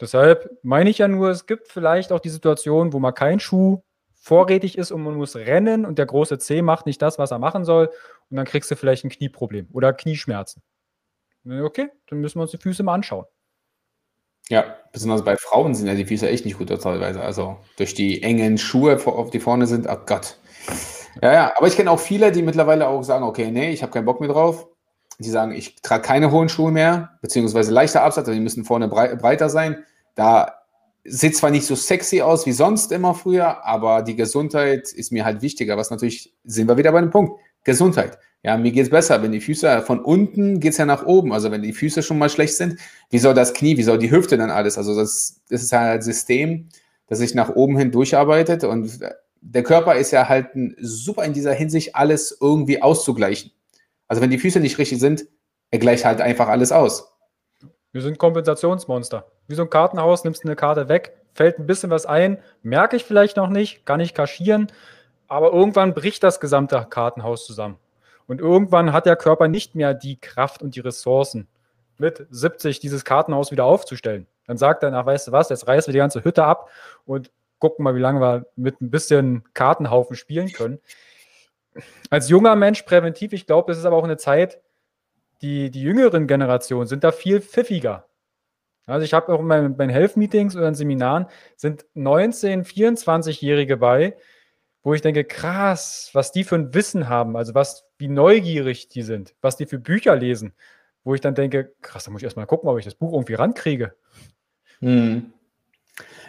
[0.00, 3.82] Deshalb meine ich ja nur, es gibt vielleicht auch die Situation, wo mal kein Schuh
[4.14, 7.38] vorrätig ist und man muss rennen und der große C macht nicht das, was er
[7.38, 7.90] machen soll
[8.30, 10.62] und dann kriegst du vielleicht ein Knieproblem oder Knieschmerzen.
[11.46, 13.24] Okay, dann müssen wir uns die Füße mal anschauen.
[14.50, 17.22] Ja, besonders bei Frauen sind ja die Füße echt nicht gut teilweise.
[17.22, 18.98] Also durch die engen Schuhe,
[19.32, 20.36] die vorne sind, oh Gott.
[21.22, 23.92] Ja, ja, aber ich kenne auch viele, die mittlerweile auch sagen, okay, nee, ich habe
[23.92, 24.66] keinen Bock mehr drauf.
[25.18, 28.88] Die sagen, ich trage keine hohen Schuhe mehr, beziehungsweise leichter Absatz, also die müssen vorne
[28.88, 29.84] breiter sein.
[30.14, 30.54] Da
[31.04, 35.24] sieht zwar nicht so sexy aus wie sonst immer früher, aber die Gesundheit ist mir
[35.24, 35.76] halt wichtiger.
[35.76, 38.18] Was natürlich, sind wir wieder bei dem Punkt, Gesundheit.
[38.42, 41.32] Ja, mir geht es besser, wenn die Füße von unten geht es ja nach oben.
[41.32, 42.78] Also wenn die Füße schon mal schlecht sind,
[43.10, 44.78] wie soll das Knie, wie soll die Hüfte dann alles?
[44.78, 46.68] Also das, das ist halt ein System,
[47.06, 48.98] das sich nach oben hin durcharbeitet und
[49.42, 50.48] der Körper ist ja halt
[50.80, 53.52] super in dieser Hinsicht, alles irgendwie auszugleichen.
[54.08, 55.26] Also wenn die Füße nicht richtig sind,
[55.70, 57.09] er gleicht halt einfach alles aus.
[57.92, 59.26] Wir sind Kompensationsmonster.
[59.48, 62.96] Wie so ein Kartenhaus, nimmst du eine Karte weg, fällt ein bisschen was ein, merke
[62.96, 64.70] ich vielleicht noch nicht, kann ich kaschieren,
[65.26, 67.78] aber irgendwann bricht das gesamte Kartenhaus zusammen.
[68.26, 71.48] Und irgendwann hat der Körper nicht mehr die Kraft und die Ressourcen,
[71.98, 74.26] mit 70 dieses Kartenhaus wieder aufzustellen.
[74.46, 76.70] Dann sagt er, ach, weißt du was, jetzt reißen wir die ganze Hütte ab
[77.04, 80.80] und gucken mal, wie lange wir mit ein bisschen Kartenhaufen spielen können.
[82.08, 84.60] Als junger Mensch präventiv, ich glaube, das ist aber auch eine Zeit,
[85.42, 88.06] die, die jüngeren Generationen sind da viel pfiffiger.
[88.86, 91.26] Also ich habe auch in meinen, Health-Meetings oder in Seminaren
[91.56, 94.16] sind 19-, 24-Jährige bei,
[94.82, 99.02] wo ich denke, krass, was die für ein Wissen haben, also was, wie neugierig die
[99.02, 100.54] sind, was die für Bücher lesen,
[101.04, 103.34] wo ich dann denke, krass, da muss ich erstmal gucken, ob ich das Buch irgendwie
[103.34, 103.94] rankriege.
[104.80, 105.32] Hm.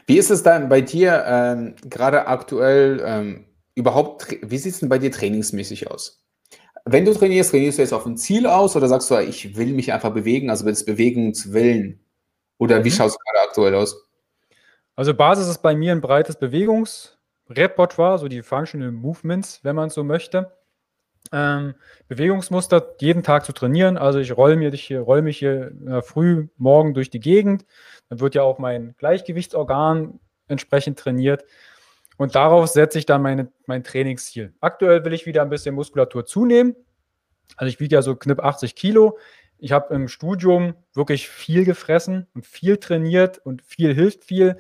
[0.06, 3.46] Wie ist es dann bei dir ähm, gerade aktuell ähm,
[3.76, 6.21] überhaupt, wie sieht es denn bei dir trainingsmäßig aus?
[6.86, 9.74] Wenn du trainierst, trainierst du jetzt auf ein Ziel aus oder sagst du, ich will
[9.74, 12.00] mich einfach bewegen, also des Bewegungswillen?
[12.58, 12.94] Oder wie mhm.
[12.94, 14.08] schaut es gerade aktuell aus?
[14.96, 20.04] Also Basis ist bei mir ein breites Bewegungsrepertoire, so die Functional Movements, wenn man so
[20.04, 20.52] möchte.
[21.32, 21.76] Ähm,
[22.08, 23.98] Bewegungsmuster jeden Tag zu trainieren.
[23.98, 27.66] Also ich roll, mir hier, roll mich hier äh, früh morgen durch die Gegend.
[28.10, 31.46] Dann wird ja auch mein Gleichgewichtsorgan entsprechend trainiert.
[32.22, 34.54] Und darauf setze ich dann meine, mein Trainingsziel.
[34.62, 36.76] Aktuell will ich wieder ein bisschen Muskulatur zunehmen.
[37.58, 39.18] Also ich wiege ja so knapp 80 Kilo.
[39.58, 44.58] Ich habe im Studium wirklich viel gefressen und viel trainiert und viel hilft viel.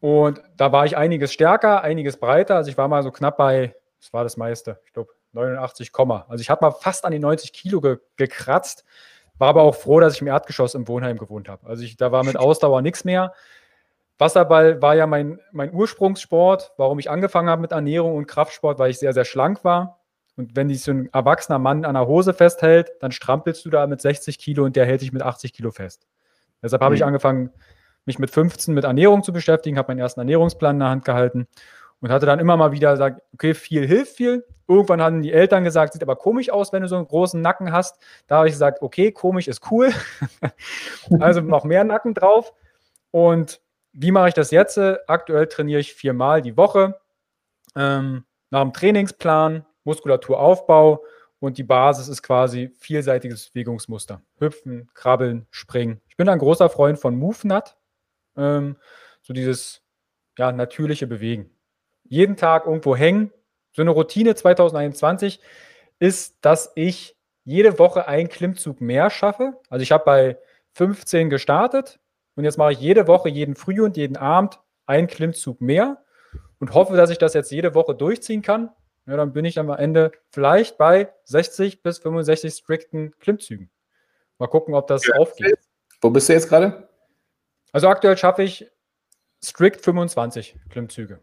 [0.00, 2.56] Und da war ich einiges stärker, einiges breiter.
[2.56, 6.40] Also ich war mal so knapp bei, das war das meiste, ich glaube 89, also
[6.40, 8.86] ich habe mal fast an die 90 Kilo ge gekratzt.
[9.36, 11.66] War aber auch froh, dass ich im Erdgeschoss im Wohnheim gewohnt habe.
[11.66, 13.34] Also ich, da war mit Ausdauer nichts mehr.
[14.18, 18.90] Wasserball war ja mein, mein Ursprungssport, warum ich angefangen habe mit Ernährung und Kraftsport, weil
[18.90, 20.00] ich sehr, sehr schlank war.
[20.36, 23.86] Und wenn dich so ein erwachsener Mann an der Hose festhält, dann strampelst du da
[23.86, 26.06] mit 60 Kilo und der hält dich mit 80 Kilo fest.
[26.62, 26.96] Deshalb habe mhm.
[26.96, 27.50] ich angefangen,
[28.04, 31.46] mich mit 15 mit Ernährung zu beschäftigen, habe meinen ersten Ernährungsplan in der Hand gehalten
[32.00, 34.44] und hatte dann immer mal wieder gesagt, okay, viel hilft viel.
[34.68, 37.72] Irgendwann hatten die Eltern gesagt, sieht aber komisch aus, wenn du so einen großen Nacken
[37.72, 37.98] hast.
[38.26, 39.92] Da habe ich gesagt, okay, komisch ist cool.
[41.20, 42.52] also noch mehr Nacken drauf.
[43.10, 43.60] Und
[43.94, 44.78] wie mache ich das jetzt?
[44.78, 47.00] Aktuell trainiere ich viermal die Woche.
[47.76, 51.04] Ähm, nach dem Trainingsplan, Muskulaturaufbau
[51.38, 54.20] und die Basis ist quasi vielseitiges Bewegungsmuster.
[54.38, 56.00] Hüpfen, krabbeln, springen.
[56.08, 57.76] Ich bin ein großer Freund von MoveNut.
[58.36, 58.76] Ähm,
[59.22, 59.82] so dieses
[60.38, 61.50] ja, natürliche Bewegen.
[62.04, 63.32] Jeden Tag irgendwo hängen.
[63.72, 65.40] So eine Routine 2021
[65.98, 69.60] ist, dass ich jede Woche einen Klimmzug mehr schaffe.
[69.68, 70.38] Also ich habe bei
[70.72, 72.00] 15 gestartet,
[72.36, 76.02] und jetzt mache ich jede Woche, jeden Früh und jeden Abend einen Klimmzug mehr
[76.58, 78.70] und hoffe, dass ich das jetzt jede Woche durchziehen kann.
[79.06, 83.70] Ja, dann bin ich am Ende vielleicht bei 60 bis 65 strikten Klimmzügen.
[84.38, 85.58] Mal gucken, ob das ja, aufgeht.
[86.00, 86.88] Wo bist du jetzt gerade?
[87.72, 88.70] Also aktuell schaffe ich
[89.42, 91.20] strikt 25 Klimmzüge.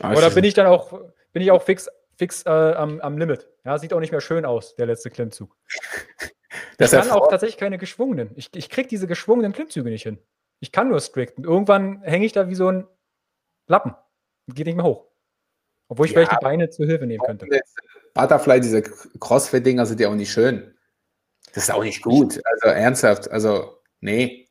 [0.00, 0.92] Ah, Oder bin ich dann auch,
[1.32, 3.48] bin ich auch fix, fix äh, am, am Limit.
[3.64, 5.56] Ja, sieht auch nicht mehr schön aus, der letzte Klimmzug.
[6.78, 8.30] Ich kann auch tatsächlich keine geschwungenen.
[8.36, 10.18] Ich, ich kriege diese geschwungenen Klimmzüge nicht hin.
[10.60, 11.44] Ich kann nur strikten.
[11.44, 12.86] Irgendwann hänge ich da wie so ein
[13.66, 13.94] Lappen
[14.46, 15.06] und geht nicht mehr hoch.
[15.88, 17.46] Obwohl ich ja, vielleicht die Beine zur Hilfe nehmen könnte.
[18.14, 20.74] Butterfly, diese Crossfit-Dinger sind ja auch nicht schön.
[21.52, 22.40] Das ist auch nicht gut.
[22.44, 23.30] Also ernsthaft.
[23.30, 24.48] Also, nee.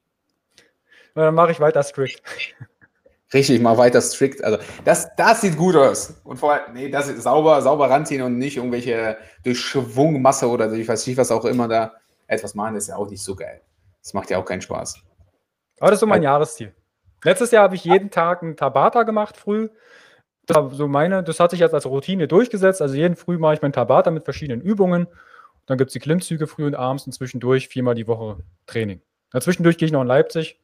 [1.16, 2.22] dann mache ich weiter strikt.
[3.34, 4.44] Richtig, mal weiter strikt.
[4.44, 6.22] Also, das, das sieht gut aus.
[6.24, 10.72] Und vor allem, nee, das ist sauber, sauber ranziehen und nicht irgendwelche durch Schwungmasse oder
[10.74, 11.94] ich weiß nicht, was auch immer da
[12.28, 13.62] etwas machen, ist ja auch nicht so geil.
[14.02, 15.02] Das macht ja auch keinen Spaß.
[15.80, 16.74] Aber das ist so mein also, Jahresziel.
[17.24, 19.70] Letztes Jahr habe ich jeden Tag einen Tabata gemacht, früh.
[20.46, 22.82] Das war so meine, das hat sich jetzt als Routine durchgesetzt.
[22.82, 25.08] Also jeden Früh mache ich meinen Tabata mit verschiedenen Übungen.
[25.66, 29.02] Dann gibt es die Klimmzüge früh und abends und zwischendurch viermal die Woche Training.
[29.32, 30.60] Dazwischendurch gehe ich noch in Leipzig.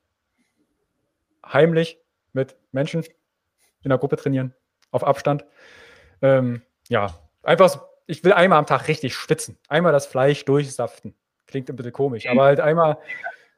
[1.45, 1.97] Heimlich
[2.33, 3.03] mit Menschen
[3.83, 4.53] in der Gruppe trainieren,
[4.91, 5.45] auf Abstand.
[6.21, 7.13] Ähm, ja,
[7.43, 9.57] einfach so, ich will einmal am Tag richtig schwitzen.
[9.67, 11.15] Einmal das Fleisch durchsaften.
[11.47, 12.97] Klingt ein bisschen komisch, aber halt einmal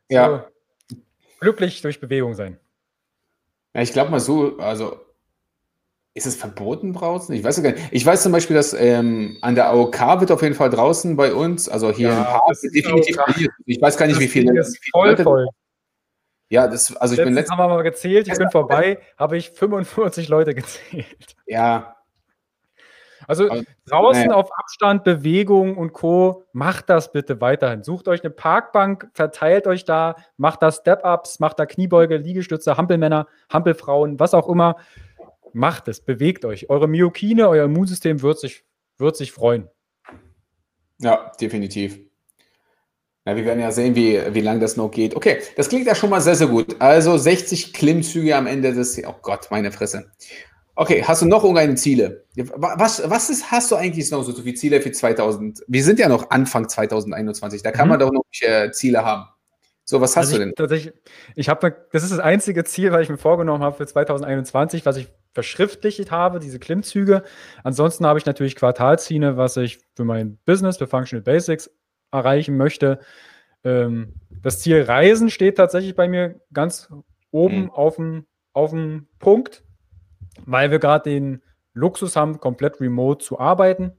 [0.10, 0.46] ja.
[0.90, 0.98] so
[1.40, 2.60] glücklich durch Bewegung sein.
[3.74, 5.00] Ja, ich glaube mal so, also
[6.14, 7.34] ist es verboten draußen?
[7.34, 7.84] Ich weiß gar nicht.
[7.92, 11.34] Ich weiß zum Beispiel, dass ähm, an der AOK wird auf jeden Fall draußen bei
[11.34, 12.44] uns, also hier ja, im Park,
[12.74, 13.18] definitiv.
[13.66, 14.60] Ich weiß gar nicht, wie viele.
[14.60, 15.48] Ist voll, voll.
[16.52, 17.58] Ja, das, also ich bin letztens.
[17.58, 21.38] haben wir mal gezählt, ich bin vorbei, habe ich 45 Leute gezählt.
[21.45, 21.95] Ja.
[23.26, 24.34] Also Aber, draußen nee.
[24.34, 26.43] auf Abstand, Bewegung und Co.
[26.52, 27.84] Macht das bitte weiterhin.
[27.84, 33.28] Sucht euch eine Parkbank, verteilt euch da, macht da Step-Ups, macht da Kniebeuge, Liegestütze, Hampelmänner,
[33.49, 34.76] Hampelfrauen, was auch immer.
[35.54, 36.70] Macht es, bewegt euch.
[36.70, 38.66] Eure Myokine, euer Immunsystem wird sich,
[38.97, 39.70] wird sich freuen.
[40.99, 42.11] Ja, definitiv.
[43.26, 45.16] Ja, wir werden ja sehen, wie, wie lange das noch geht.
[45.16, 46.76] Okay, das klingt ja schon mal sehr, sehr gut.
[46.80, 49.00] Also 60 Klimmzüge am Ende des.
[49.06, 50.12] Oh Gott, meine Fresse.
[50.76, 52.26] Okay, hast du noch irgendeine Ziele?
[52.56, 55.64] Was, was ist, hast du eigentlich noch so viele Ziele für 2000?
[55.68, 57.90] Wir sind ja noch Anfang 2021, da kann mhm.
[57.90, 59.26] man doch noch äh, Ziele haben.
[59.84, 60.56] So, was hast also du denn?
[60.56, 60.94] Tatsächlich,
[61.36, 64.98] ich habe, das ist das einzige Ziel, was ich mir vorgenommen habe für 2021, was
[64.98, 67.24] ich verschriftlicht habe, diese Klimmzüge.
[67.64, 71.70] Ansonsten habe ich natürlich Quartalziele, was ich für mein Business, für Functional Basics
[72.12, 72.99] erreichen möchte.
[73.64, 76.89] Ähm, das Ziel Reisen steht tatsächlich bei mir ganz
[77.32, 77.72] oben mhm.
[77.72, 79.64] auf dem auf dem Punkt,
[80.45, 81.41] weil wir gerade den
[81.74, 83.93] Luxus haben, komplett remote zu arbeiten.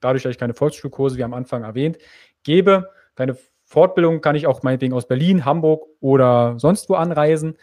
[0.00, 1.98] Dadurch, dass ich keine Volksschulkurse, wie am Anfang erwähnt,
[2.42, 2.88] gebe.
[3.14, 7.58] Keine Fortbildung kann ich auch meinetwegen aus Berlin, Hamburg oder sonst wo anreisen.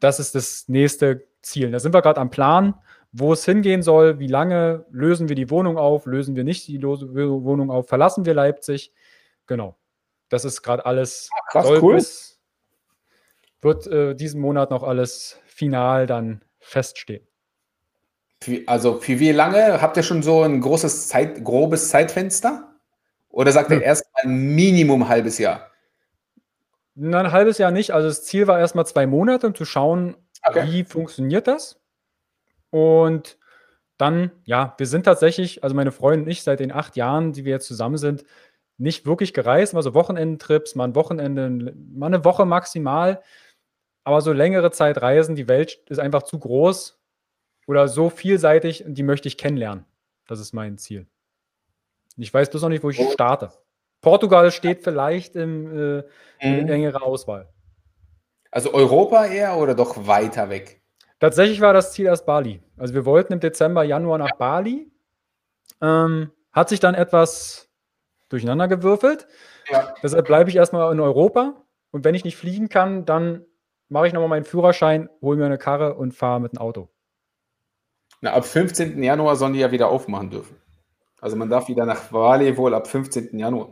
[0.00, 1.70] Das ist das nächste Ziel.
[1.70, 2.74] Da sind wir gerade am Plan,
[3.16, 6.82] wo es hingehen soll, wie lange lösen wir die Wohnung auf, lösen wir nicht die
[6.82, 8.92] Wohnung auf, verlassen wir Leipzig.
[9.46, 9.76] Genau.
[10.28, 11.30] Das ist gerade alles.
[11.50, 11.94] Krass, cool.
[11.94, 12.40] Bis,
[13.62, 17.24] wird äh, diesen Monat noch alles final dann feststehen.
[18.66, 19.80] Also für wie lange?
[19.80, 22.74] Habt ihr schon so ein großes Zeit, grobes Zeitfenster?
[23.28, 23.78] Oder sagt hm.
[23.78, 25.70] ihr erst ein Minimum halbes Jahr?
[26.96, 27.92] Na, ein halbes Jahr nicht.
[27.92, 30.66] Also das Ziel war erstmal zwei Monate, um zu schauen, okay.
[30.66, 31.80] wie funktioniert das.
[32.74, 33.38] Und
[33.98, 37.44] dann, ja, wir sind tatsächlich, also meine Freundin und ich, seit den acht Jahren, die
[37.44, 38.24] wir jetzt zusammen sind,
[38.78, 43.22] nicht wirklich gereist, mal so Wochenendentrips, mal ein Wochenende, mal eine Woche maximal.
[44.02, 47.00] Aber so längere Zeit reisen, die Welt ist einfach zu groß
[47.68, 49.84] oder so vielseitig und die möchte ich kennenlernen.
[50.26, 51.06] Das ist mein Ziel.
[52.16, 53.52] Ich weiß bloß noch nicht, wo ich starte.
[54.00, 56.02] Portugal steht vielleicht im, äh,
[56.40, 56.68] in mhm.
[56.68, 57.48] engerer Auswahl.
[58.50, 60.80] Also Europa eher oder doch weiter weg?
[61.24, 62.60] Tatsächlich war das Ziel erst Bali.
[62.76, 64.92] Also wir wollten im Dezember, Januar nach Bali.
[65.80, 67.70] Ähm, hat sich dann etwas
[68.28, 69.26] durcheinander gewürfelt.
[69.70, 69.94] Ja.
[70.02, 71.54] Deshalb bleibe ich erstmal in Europa.
[71.92, 73.46] Und wenn ich nicht fliegen kann, dann
[73.88, 76.90] mache ich nochmal meinen Führerschein, hole mir eine Karre und fahre mit dem Auto.
[78.20, 79.02] Na, ab 15.
[79.02, 80.60] Januar sollen die ja wieder aufmachen dürfen.
[81.22, 83.38] Also man darf wieder nach Bali wohl ab 15.
[83.38, 83.70] Januar.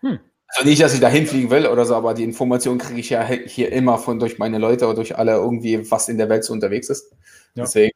[0.00, 0.18] Hm.
[0.56, 3.22] Also nicht, dass ich da hinfliegen will oder so, aber die Information kriege ich ja
[3.24, 6.52] hier immer von durch meine Leute oder durch alle irgendwie, was in der Welt so
[6.52, 7.12] unterwegs ist.
[7.54, 7.64] Ja.
[7.64, 7.92] Deswegen,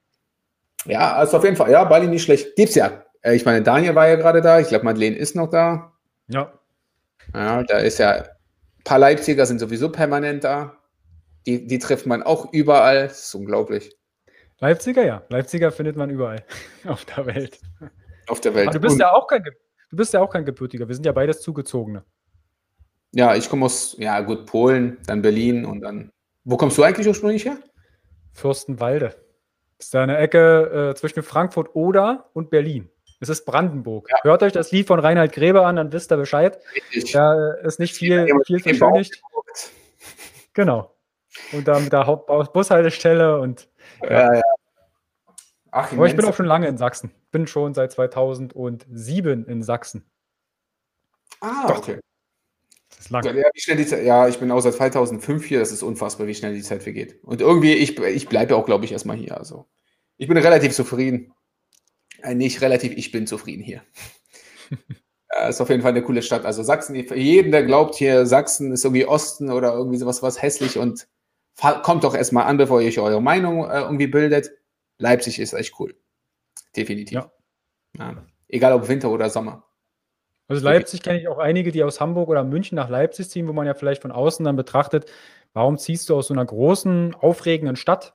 [0.86, 2.54] ja, also auf jeden Fall, ja, Bali nicht schlecht.
[2.56, 3.04] Gibt's ja.
[3.22, 4.60] Äh, ich meine, Daniel war ja gerade da.
[4.60, 5.92] Ich glaube, Madeleine ist noch da.
[6.28, 6.52] Ja.
[7.32, 8.28] Ja, da ist ja, ein
[8.84, 10.76] paar Leipziger sind sowieso permanent da.
[11.46, 13.08] Die, die trifft man auch überall.
[13.08, 13.96] Das ist unglaublich.
[14.60, 15.22] Leipziger, ja.
[15.28, 16.44] Leipziger findet man überall
[16.86, 17.58] auf der Welt.
[18.28, 18.68] Auf der Welt.
[18.68, 20.86] Aber du bist, ja auch kein, du bist ja auch kein Gebürtiger.
[20.86, 22.04] Wir sind ja beides Zugezogene.
[23.14, 26.10] Ja, ich komme aus, ja gut, Polen, dann Berlin und dann.
[26.44, 27.58] Wo kommst du eigentlich ursprünglich her?
[28.32, 29.14] Fürstenwalde.
[29.78, 32.90] Das ist da eine Ecke äh, zwischen Frankfurt oder und Berlin.
[33.20, 34.08] Es ist Brandenburg.
[34.10, 34.16] Ja.
[34.22, 36.58] Hört euch das Lied von Reinhard Gräbe an, dann wisst ihr Bescheid.
[36.74, 37.12] Richtig.
[37.12, 39.22] Da ist nicht viel, viel verschönigt.
[40.52, 40.94] Genau.
[41.52, 42.04] Und dann mit der
[42.52, 43.68] Bushaltestelle und.
[44.02, 44.34] Ja, ja.
[44.34, 44.42] ja.
[45.70, 47.12] Ach, Aber ich bin auch schon lange in Sachsen.
[47.32, 50.04] Bin schon seit 2007 in Sachsen.
[51.40, 51.78] Ah, Doch.
[51.78, 52.00] okay.
[53.04, 53.38] Das lange.
[53.38, 55.58] Ja, wie schnell die Zeit, ja, ich bin auch seit 2005 hier.
[55.58, 57.22] Das ist unfassbar, wie schnell die Zeit vergeht.
[57.22, 59.36] Und irgendwie, ich, ich bleibe auch, glaube ich, erstmal hier.
[59.36, 59.66] Also,
[60.16, 61.32] ich bin relativ zufrieden.
[62.22, 63.82] Äh, nicht relativ, ich bin zufrieden hier.
[65.28, 66.46] äh, ist auf jeden Fall eine coole Stadt.
[66.46, 70.40] Also Sachsen, für jeden, der glaubt hier, Sachsen ist irgendwie Osten oder irgendwie sowas was
[70.40, 71.06] hässlich und
[71.82, 74.50] kommt doch erstmal an, bevor ihr euch eure Meinung äh, irgendwie bildet.
[74.98, 75.94] Leipzig ist echt cool.
[76.76, 77.14] Definitiv.
[77.14, 77.32] Ja.
[77.98, 78.26] Ja.
[78.48, 79.66] Egal ob Winter oder Sommer.
[80.46, 83.52] Also Leipzig kenne ich auch einige, die aus Hamburg oder München nach Leipzig ziehen, wo
[83.52, 85.10] man ja vielleicht von außen dann betrachtet,
[85.54, 88.14] warum ziehst du aus so einer großen, aufregenden Stadt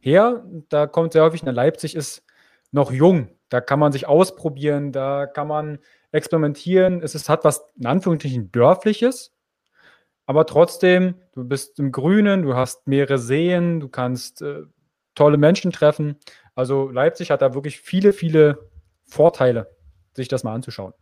[0.00, 0.44] her?
[0.70, 2.24] Da kommt sehr häufig, Leipzig ist
[2.72, 3.28] noch jung.
[3.50, 5.80] Da kann man sich ausprobieren, da kann man
[6.12, 7.02] experimentieren.
[7.02, 9.34] Es ist, hat was in Anführungsstrichen dörfliches,
[10.30, 14.62] aber trotzdem, du bist im Grünen, du hast mehrere Seen, du kannst äh,
[15.16, 16.16] tolle Menschen treffen.
[16.54, 18.70] Also Leipzig hat da wirklich viele, viele
[19.04, 19.76] Vorteile,
[20.14, 20.94] sich das mal anzuschauen.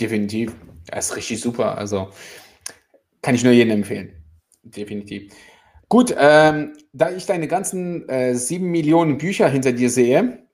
[0.00, 0.54] Definitiv.
[0.86, 1.76] Das ist richtig super.
[1.78, 2.10] Also
[3.22, 4.12] kann ich nur jedem empfehlen.
[4.62, 5.32] Definitiv.
[5.88, 10.46] Gut, ähm, da ich deine ganzen äh, sieben Millionen Bücher hinter dir sehe,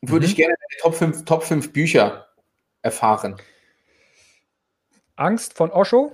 [0.00, 0.30] würde mhm.
[0.30, 2.26] ich gerne deine Top 5, Top 5 Bücher
[2.82, 3.36] erfahren.
[5.16, 6.12] Angst von Osho.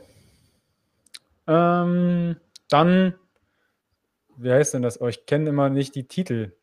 [1.47, 2.37] Ähm,
[2.68, 3.14] dann,
[4.37, 5.01] wie heißt denn das?
[5.01, 6.57] Oh, ich kenne immer nicht die Titel.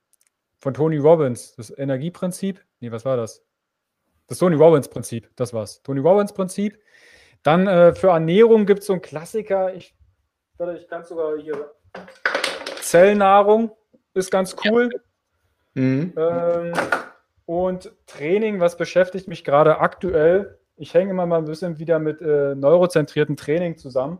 [0.60, 2.64] Von Tony Robbins, das Energieprinzip.
[2.80, 3.44] Nee, was war das?
[4.28, 5.82] Das Tony Robbins-Prinzip, das war's.
[5.84, 6.80] Tony Robbins-Prinzip.
[7.44, 9.74] Dann äh, für Ernährung gibt es so einen Klassiker.
[9.74, 9.96] Ich,
[10.76, 11.72] ich kann sogar hier.
[12.82, 13.72] Zellnahrung
[14.14, 14.90] ist ganz cool.
[15.74, 16.14] Mhm.
[16.16, 16.74] Ähm,
[17.46, 20.60] und Training, was beschäftigt mich gerade aktuell?
[20.76, 24.20] Ich hänge immer mal ein bisschen wieder mit äh, neurozentrierten Training zusammen.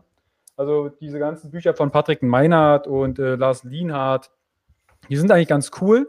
[0.56, 4.30] Also diese ganzen Bücher von Patrick Meinhardt und äh, Lars Lienhardt,
[5.08, 6.08] die sind eigentlich ganz cool.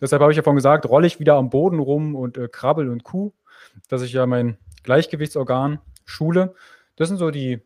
[0.00, 2.88] Deshalb habe ich ja vorhin gesagt, rolle ich wieder am Boden rum und äh, krabbel
[2.88, 3.32] und kuh,
[3.88, 6.54] dass ich ja mein Gleichgewichtsorgan schule.
[6.96, 7.60] Das sind so die,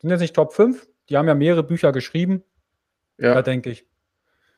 [0.00, 2.42] sind jetzt nicht Top 5, die haben ja mehrere Bücher geschrieben.
[3.18, 3.34] Ja.
[3.34, 3.86] Da denke ich.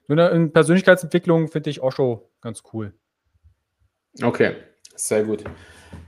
[0.08, 2.94] Nur in Persönlichkeitsentwicklung finde ich Osho ganz cool.
[4.22, 4.56] Okay,
[4.94, 5.44] sehr gut.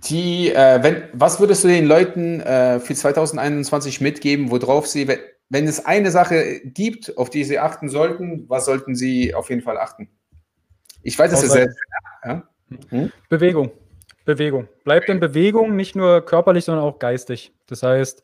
[0.09, 5.67] Die, äh, wenn, was würdest du den Leuten äh, für 2021 mitgeben, worauf sie, wenn
[5.67, 9.79] es eine Sache gibt, auf die sie achten sollten, was sollten sie auf jeden Fall
[9.79, 10.09] achten?
[11.03, 11.69] Ich weiß, es ist sehr.
[12.25, 12.49] Ja?
[12.91, 13.13] Hm?
[13.29, 13.73] Bewegung.
[14.25, 14.69] Bewegung.
[14.85, 17.55] Bleibt in Bewegung, nicht nur körperlich, sondern auch geistig.
[17.67, 18.23] Das heißt,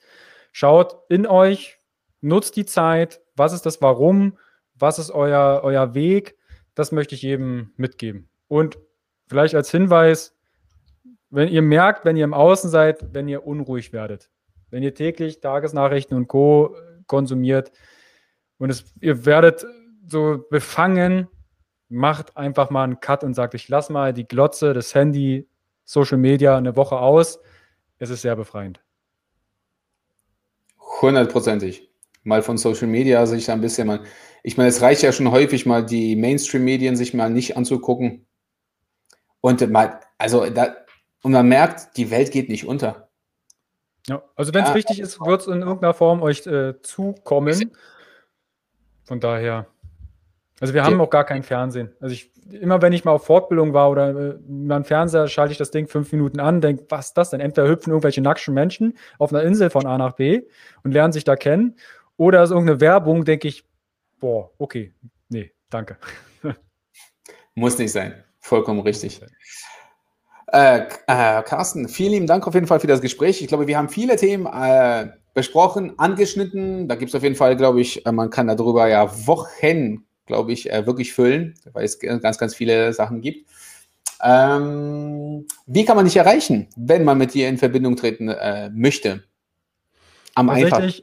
[0.53, 1.79] schaut in euch,
[2.21, 3.23] nutzt die Zeit.
[3.37, 4.39] Was ist das Warum?
[4.75, 6.37] Was ist euer, euer Weg?
[6.75, 8.29] Das möchte ich jedem mitgeben.
[8.49, 8.79] Und
[9.29, 10.37] vielleicht als Hinweis,
[11.31, 14.31] wenn ihr merkt, wenn ihr im Außen seid, wenn ihr unruhig werdet,
[14.71, 16.77] wenn ihr täglich Tagesnachrichten und Co.
[17.07, 17.73] konsumiert
[18.59, 19.65] und es, ihr werdet
[20.07, 21.29] so befangen,
[21.95, 25.49] macht einfach mal einen Cut und sagt, ich lasse mal die Glotze, das Handy,
[25.85, 27.39] Social Media eine Woche aus.
[27.99, 28.81] Es ist sehr befreiend.
[31.01, 31.89] Hundertprozentig.
[32.25, 34.01] Mal von Social Media sich ein bisschen mal.
[34.43, 38.27] Ich meine, es reicht ja schon häufig mal die Mainstream-Medien sich mal nicht anzugucken.
[39.41, 40.75] Und mal, also da,
[41.23, 43.09] und man merkt, die Welt geht nicht unter.
[44.09, 47.73] Ja, also wenn es ja, wichtig ist, wird es in irgendeiner Form euch äh, zukommen.
[49.05, 49.67] Von daher.
[50.61, 51.93] Also wir haben auch gar kein Fernsehen.
[52.01, 55.59] Also ich, immer wenn ich mal auf Fortbildung war oder äh, mal Fernseher, schalte ich
[55.59, 57.41] das Ding fünf Minuten an, denke, was ist das denn?
[57.41, 60.43] Entweder hüpfen irgendwelche nackten Menschen auf einer Insel von A nach B
[60.85, 61.77] und lernen sich da kennen.
[62.17, 63.65] Oder ist irgendeine Werbung, denke ich,
[64.21, 64.93] boah, okay,
[65.29, 65.97] nee, danke.
[67.55, 68.23] Muss nicht sein.
[68.39, 69.21] Vollkommen richtig.
[70.53, 73.43] Äh, äh, Carsten, vielen lieben Dank auf jeden Fall für das Gespräch.
[73.43, 76.87] Ich glaube, wir haben viele Themen äh, besprochen, angeschnitten.
[76.87, 80.53] Da gibt es auf jeden Fall, glaube ich, äh, man kann darüber ja Wochen, glaube
[80.53, 83.51] ich, äh, wirklich füllen, weil es ganz, ganz viele Sachen gibt.
[84.23, 89.25] Ähm, wie kann man dich erreichen, wenn man mit dir in Verbindung treten äh, möchte?
[90.35, 91.03] Am einfachsten.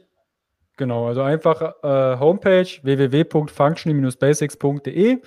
[0.78, 5.20] Genau, also einfach Homepage www.function-basics.de.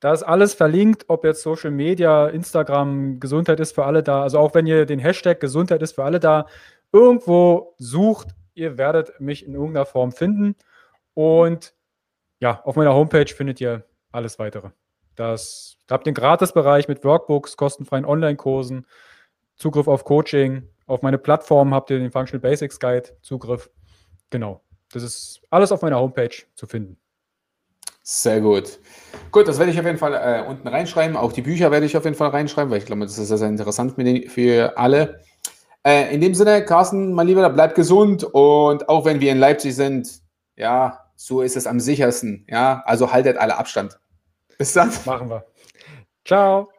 [0.00, 4.22] Da ist alles verlinkt, ob jetzt Social Media, Instagram, Gesundheit ist für alle da.
[4.22, 6.46] Also auch wenn ihr den Hashtag Gesundheit ist für alle da
[6.92, 10.54] irgendwo sucht, ihr werdet mich in irgendeiner Form finden.
[11.14, 11.74] Und
[12.40, 14.70] ja, auf meiner Homepage findet ihr alles weitere.
[15.16, 18.86] Das, da habt ihr den Gratisbereich mit Workbooks, kostenfreien Online-Kursen,
[19.56, 20.68] Zugriff auf Coaching.
[20.86, 23.68] Auf meine Plattform habt ihr den Functional Basics Guide Zugriff.
[24.30, 24.62] Genau.
[24.92, 26.98] Das ist alles auf meiner Homepage zu finden.
[28.02, 28.78] Sehr gut.
[29.32, 31.16] Gut, das werde ich auf jeden Fall äh, unten reinschreiben.
[31.16, 33.36] Auch die Bücher werde ich auf jeden Fall reinschreiben, weil ich glaube, das ist sehr,
[33.36, 33.94] sehr interessant
[34.30, 35.20] für alle.
[35.84, 39.74] Äh, in dem Sinne, Carsten, mein Lieber, bleib gesund und auch wenn wir in Leipzig
[39.74, 40.22] sind,
[40.56, 42.46] ja, so ist es am sichersten.
[42.48, 43.98] Ja, also haltet alle Abstand.
[44.56, 44.92] Bis dann.
[45.04, 45.44] Machen wir.
[46.24, 46.70] Ciao.